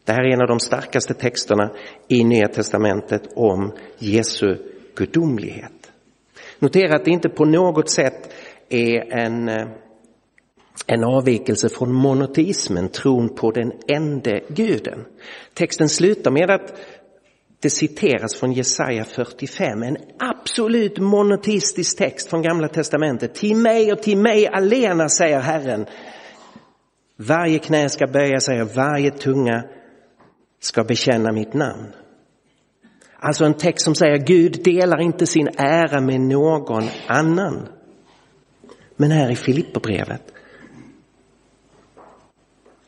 Det 0.06 0.12
här 0.12 0.24
är 0.24 0.34
en 0.34 0.42
av 0.42 0.48
de 0.48 0.60
starkaste 0.60 1.14
texterna 1.14 1.72
i 2.08 2.24
Nya 2.24 2.48
testamentet 2.48 3.22
om 3.36 3.74
Jesu 3.98 4.58
gudomlighet. 4.96 5.92
Notera 6.60 6.96
att 6.96 7.06
det 7.06 7.12
inte 7.12 7.30
på 7.30 7.46
något 7.46 7.90
sätt 7.90 8.34
är 8.70 9.18
en, 9.18 9.50
eh, 9.50 9.68
en 10.88 11.04
avvikelse 11.04 11.70
från 11.70 11.94
monoteismen, 11.94 12.90
tron 12.90 13.36
på 13.36 13.52
den 13.52 13.72
ende 13.88 14.42
guden. 14.48 15.06
Texten 15.54 15.90
slutar 15.90 16.32
med 16.32 16.50
att 16.50 16.80
det 17.60 17.70
citeras 17.70 18.36
från 18.36 18.52
Jesaja 18.52 19.04
45, 19.04 19.84
en 19.84 19.98
absolut 20.20 21.00
monoteistisk 21.00 21.98
text 21.98 22.30
från 22.30 22.42
Gamla 22.42 22.68
Testamentet. 22.68 23.36
Till 23.36 23.56
mig 23.56 23.94
och 23.94 24.02
till 24.02 24.18
mig 24.18 24.48
alena, 24.48 25.10
säger 25.10 25.40
Herren. 25.40 25.86
Varje 27.18 27.60
knä 27.60 27.90
ska 27.90 28.08
böja 28.08 28.40
sig 28.40 28.62
och 28.62 28.70
varje 28.76 29.12
tunga 29.12 29.64
ska 30.66 30.84
bekänna 30.84 31.32
mitt 31.32 31.54
namn. 31.54 31.94
Alltså 33.20 33.46
en 33.46 33.54
text 33.54 33.86
som 33.86 33.96
säger 33.96 34.18
Gud 34.18 34.64
delar 34.64 35.02
inte 35.02 35.26
sin 35.26 35.48
ära 35.58 36.02
med 36.02 36.22
någon 36.22 36.84
annan. 37.08 37.68
Men 38.96 39.12
här 39.12 39.32
i 39.32 39.36
Filipperbrevet 39.36 40.32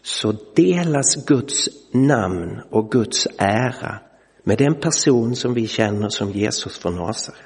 så 0.02 0.34
delas 0.56 1.26
Guds 1.26 1.70
namn 1.92 2.62
och 2.70 2.92
Guds 2.92 3.28
ära 3.38 4.00
med 4.44 4.58
den 4.58 4.76
person 4.76 5.36
som 5.36 5.54
vi 5.54 5.68
känner 5.68 6.10
som 6.10 6.32
Jesus 6.32 6.78
från 6.78 6.96
Nasaret. 6.96 7.42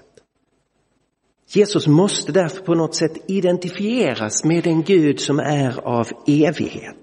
Jesus 1.47 1.87
måste 1.87 2.31
därför 2.31 2.61
på 2.61 2.73
något 2.73 2.95
sätt 2.95 3.13
identifieras 3.27 4.43
med 4.43 4.63
den 4.63 4.83
Gud 4.83 5.19
som 5.19 5.39
är 5.39 5.87
av 5.87 6.07
evighet. 6.27 6.97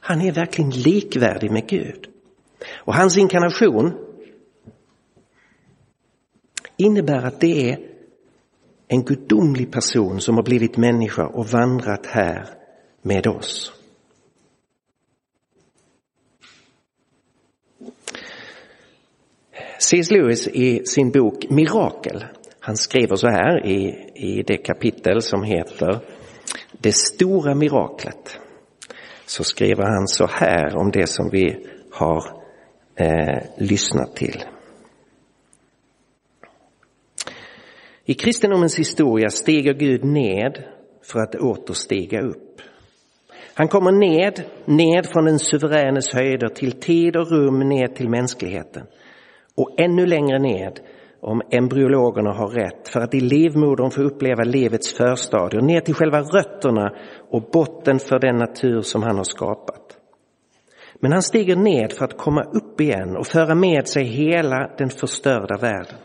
Han 0.00 0.20
är 0.20 0.32
verkligen 0.32 0.70
likvärdig 0.70 1.50
med 1.50 1.68
Gud. 1.68 2.13
Och 2.74 2.94
hans 2.94 3.18
inkarnation 3.18 3.92
innebär 6.76 7.26
att 7.26 7.40
det 7.40 7.70
är 7.70 7.78
en 8.88 9.04
gudomlig 9.04 9.72
person 9.72 10.20
som 10.20 10.36
har 10.36 10.42
blivit 10.42 10.76
människa 10.76 11.26
och 11.26 11.46
vandrat 11.46 12.06
här 12.06 12.48
med 13.02 13.26
oss. 13.26 13.72
C.S. 19.80 20.10
Lewis 20.10 20.48
i 20.48 20.86
sin 20.86 21.10
bok 21.10 21.50
Mirakel, 21.50 22.24
han 22.60 22.76
skriver 22.76 23.16
så 23.16 23.28
här 23.28 23.66
i, 23.66 24.10
i 24.14 24.42
det 24.42 24.56
kapitel 24.56 25.22
som 25.22 25.42
heter 25.42 26.00
det 26.72 26.94
stora 26.94 27.54
miraklet, 27.54 28.38
så 29.26 29.44
skriver 29.44 29.82
han 29.82 30.08
så 30.08 30.26
här 30.26 30.76
om 30.76 30.90
det 30.90 31.06
som 31.06 31.30
vi 31.30 31.66
har 31.92 32.43
eh, 32.96 33.42
lyssnat 33.58 34.16
till. 34.16 34.44
I 38.04 38.14
kristendomens 38.14 38.78
historia 38.78 39.30
stiger 39.30 39.74
Gud 39.74 40.04
ned 40.04 40.64
för 41.02 41.18
att 41.18 41.34
åter 41.34 41.74
stiga 41.74 42.20
upp. 42.20 42.60
Han 43.54 43.68
kommer 43.68 43.92
ned, 43.92 44.42
ned 44.64 45.06
från 45.06 45.24
den 45.24 45.38
suveränes 45.38 46.14
höjder 46.14 46.48
till 46.48 46.72
tid 46.72 47.16
och 47.16 47.30
rum 47.30 47.68
ned 47.68 47.94
till 47.94 48.08
mänskligheten. 48.08 48.86
Och 49.56 49.80
ännu 49.80 50.06
längre 50.06 50.38
ned, 50.38 50.80
om 51.20 51.42
embryologerna 51.50 52.32
har 52.32 52.48
rätt, 52.48 52.88
för 52.88 53.00
att 53.00 53.14
i 53.14 53.20
livmodern 53.20 53.90
få 53.90 54.02
uppleva 54.02 54.44
livets 54.44 54.94
förstadier, 54.96 55.62
ner 55.62 55.80
till 55.80 55.94
själva 55.94 56.20
rötterna 56.20 56.96
och 57.30 57.42
botten 57.52 57.98
för 57.98 58.18
den 58.18 58.36
natur 58.36 58.80
som 58.80 59.02
han 59.02 59.16
har 59.16 59.24
skapat. 59.24 60.03
Men 61.00 61.12
han 61.12 61.22
stiger 61.22 61.56
ned 61.56 61.92
för 61.92 62.04
att 62.04 62.18
komma 62.18 62.42
upp 62.42 62.80
igen 62.80 63.16
och 63.16 63.26
föra 63.26 63.54
med 63.54 63.88
sig 63.88 64.04
hela 64.04 64.70
den 64.78 64.90
förstörda 64.90 65.56
världen. 65.56 65.98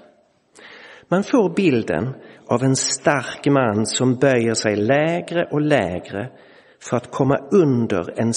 Man 1.11 1.23
får 1.23 1.55
bilden 1.55 2.13
av 2.47 2.63
en 2.63 2.75
stark 2.75 3.47
man 3.47 3.85
som 3.85 4.15
böjer 4.15 4.53
sig 4.53 4.75
lägre 4.75 5.47
och 5.51 5.61
lägre 5.61 6.29
för 6.89 6.97
att 6.97 7.11
komma 7.11 7.37
under 7.51 8.19
en, 8.19 8.33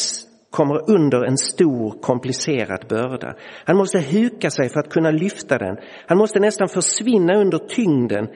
kommer 0.51 0.91
under 0.91 1.25
en 1.25 1.37
stor 1.39 2.01
komplicerad 2.01 2.87
börda. 2.89 3.35
Han 3.65 3.77
måste 3.77 3.99
huka 3.99 4.51
sig 4.51 4.69
för 4.69 4.81
att 4.81 4.91
kunna 4.91 5.11
lyfta 5.11 5.59
den. 5.59 5.77
Han 6.07 6.19
måste 6.19 6.41
nästan 6.41 6.69
försvinna 6.69 7.35
under 7.35 7.59
tyngden 7.59 8.29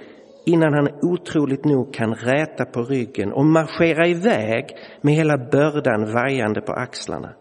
innan 0.46 0.74
han 0.74 0.88
otroligt 1.02 1.64
nog 1.64 1.94
kan 1.94 2.14
räta 2.14 2.64
på 2.64 2.83
ryggen 2.83 3.33
och 3.33 3.46
marschera 3.46 4.07
iväg 4.09 4.64
med 5.00 5.14
hela 5.14 5.38
bördan 5.38 6.12
vajande 6.12 6.61
på 6.61 6.72
axlarna. 6.72 7.33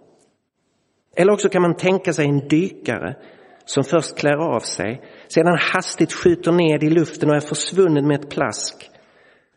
Eller 1.15 1.33
också 1.33 1.49
kan 1.49 1.61
man 1.61 1.75
tänka 1.75 2.13
sig 2.13 2.25
en 2.25 2.47
dykare 2.47 3.15
som 3.65 3.83
först 3.83 4.17
klär 4.17 4.55
av 4.55 4.59
sig, 4.59 5.01
sedan 5.27 5.57
hastigt 5.73 6.13
skjuter 6.13 6.51
ned 6.51 6.83
i 6.83 6.89
luften 6.89 7.29
och 7.29 7.35
är 7.35 7.39
försvunnen 7.39 8.07
med 8.07 8.19
ett 8.19 8.29
plask. 8.29 8.89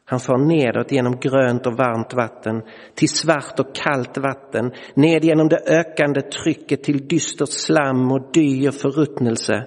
Han 0.04 0.20
far 0.20 0.38
nedåt 0.38 0.92
genom 0.92 1.20
grönt 1.20 1.66
och 1.66 1.76
varmt 1.76 2.14
vatten 2.14 2.62
till 2.94 3.08
svart 3.08 3.60
och 3.60 3.74
kallt 3.74 4.18
vatten, 4.18 4.72
ned 4.94 5.24
genom 5.24 5.48
det 5.48 5.62
ökande 5.66 6.20
trycket 6.20 6.82
till 6.82 7.08
dystert 7.08 7.48
slam 7.48 8.12
och 8.12 8.32
dy 8.32 8.68
och 8.68 8.74
förruttnelse. 8.74 9.66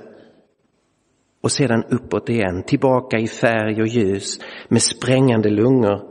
Och 1.44 1.52
sedan 1.52 1.84
uppåt 1.84 2.30
igen, 2.30 2.64
tillbaka 2.64 3.18
i 3.18 3.28
färg 3.28 3.82
och 3.82 3.88
ljus 3.88 4.40
med 4.70 4.82
sprängande 4.82 5.50
lungor 5.50 6.02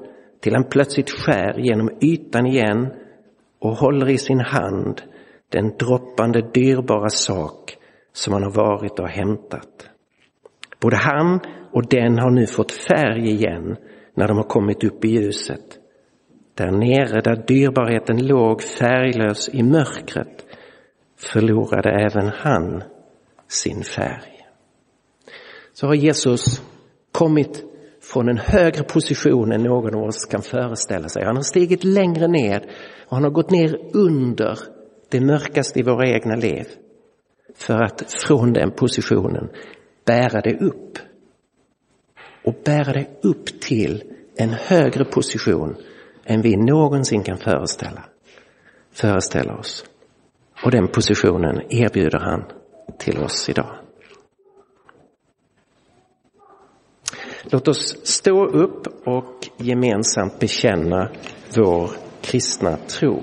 till 0.40 0.54
han 0.54 0.68
plötsligt 0.70 1.10
skär 1.10 1.58
genom 1.58 1.90
ytan 2.00 2.46
igen 2.46 2.92
och 3.58 3.76
håller 3.76 4.10
i 4.10 4.18
sin 4.18 4.40
hand 4.40 5.02
den 5.50 5.76
droppande 5.78 6.42
dyrbara 6.54 7.08
sak 7.08 7.76
som 8.12 8.32
han 8.32 8.42
har 8.42 8.50
varit 8.50 8.98
och 8.98 9.08
hämtat. 9.08 9.90
Både 10.80 10.96
han 10.96 11.40
och 11.72 11.88
den 11.88 12.18
har 12.18 12.30
nu 12.30 12.46
fått 12.46 12.72
färg 12.72 13.30
igen 13.30 13.76
när 14.14 14.28
de 14.28 14.36
har 14.36 14.44
kommit 14.44 14.84
upp 14.84 15.04
i 15.04 15.08
ljuset. 15.08 15.78
Där 16.54 16.70
nere 16.70 17.20
där 17.20 17.44
dyrbarheten 17.46 18.26
låg 18.26 18.62
färglös 18.62 19.48
i 19.52 19.62
mörkret 19.62 20.46
förlorade 21.18 21.90
även 21.90 22.28
han 22.28 22.82
sin 23.48 23.82
färg. 23.82 24.46
Så 25.72 25.86
har 25.86 25.94
Jesus 25.94 26.62
kommit 27.12 27.64
från 28.12 28.28
en 28.28 28.38
högre 28.38 28.82
position 28.82 29.52
än 29.52 29.62
någon 29.62 29.94
av 29.94 30.02
oss 30.02 30.24
kan 30.24 30.42
föreställa 30.42 31.08
sig. 31.08 31.24
Han 31.24 31.36
har 31.36 31.42
stigit 31.42 31.84
längre 31.84 32.28
ner 32.28 32.70
och 33.08 33.16
han 33.16 33.24
har 33.24 33.30
gått 33.30 33.50
ner 33.50 33.78
under 33.94 34.58
det 35.10 35.20
mörkaste 35.20 35.78
i 35.78 35.82
våra 35.82 36.08
egna 36.08 36.36
liv 36.36 36.66
för 37.54 37.82
att 37.82 38.12
från 38.12 38.52
den 38.52 38.70
positionen 38.70 39.48
bära 40.04 40.40
det 40.40 40.60
upp. 40.60 40.98
Och 42.44 42.54
bära 42.64 42.92
det 42.92 43.06
upp 43.22 43.60
till 43.60 44.02
en 44.36 44.50
högre 44.50 45.04
position 45.04 45.76
än 46.24 46.42
vi 46.42 46.56
någonsin 46.56 47.22
kan 47.22 47.38
föreställa, 47.38 48.04
föreställa 48.92 49.56
oss. 49.56 49.84
Och 50.64 50.70
den 50.70 50.88
positionen 50.88 51.60
erbjuder 51.68 52.18
han 52.18 52.44
till 52.98 53.18
oss 53.18 53.48
idag. 53.48 53.76
Låt 57.42 57.68
oss 57.68 58.06
stå 58.06 58.46
upp 58.46 59.06
och 59.06 59.48
gemensamt 59.56 60.38
bekänna 60.38 61.10
vår 61.56 61.90
kristna 62.20 62.76
tro. 62.76 63.22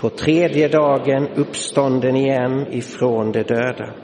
på 0.00 0.10
tredje 0.10 0.68
dagen 0.68 1.28
uppstånden 1.28 2.16
igen 2.16 2.66
ifrån 2.70 3.32
de 3.32 3.42
döda, 3.42 3.94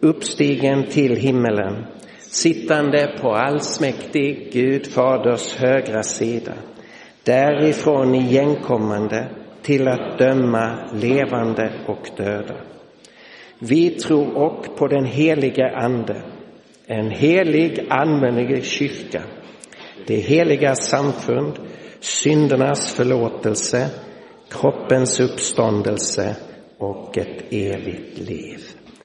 uppstigen 0.00 0.86
till 0.86 1.16
himmelen, 1.16 1.84
sittande 2.18 3.18
på 3.20 3.32
allsmäktig 3.32 4.50
Gud 4.52 4.86
faders 4.86 5.56
högra 5.56 6.02
sida, 6.02 6.52
därifrån 7.24 8.14
igenkommande 8.14 9.28
till 9.62 9.88
att 9.88 10.18
döma 10.18 10.88
levande 10.92 11.72
och 11.86 12.10
döda. 12.16 12.56
Vi 13.58 13.90
tror 13.90 14.36
och 14.36 14.76
på 14.76 14.86
den 14.86 15.04
helige 15.04 15.76
Ande, 15.76 16.22
en 16.86 17.10
helig 17.10 17.86
allmänlig 17.90 18.64
kyrka, 18.64 19.22
det 20.06 20.16
heliga 20.16 20.74
samfund, 20.74 21.58
syndernas 22.00 22.94
förlåtelse, 22.94 23.90
kroppens 24.48 25.20
uppståndelse 25.20 26.36
och 26.78 27.18
ett 27.18 27.52
evigt 27.52 28.18
liv. 28.18 28.73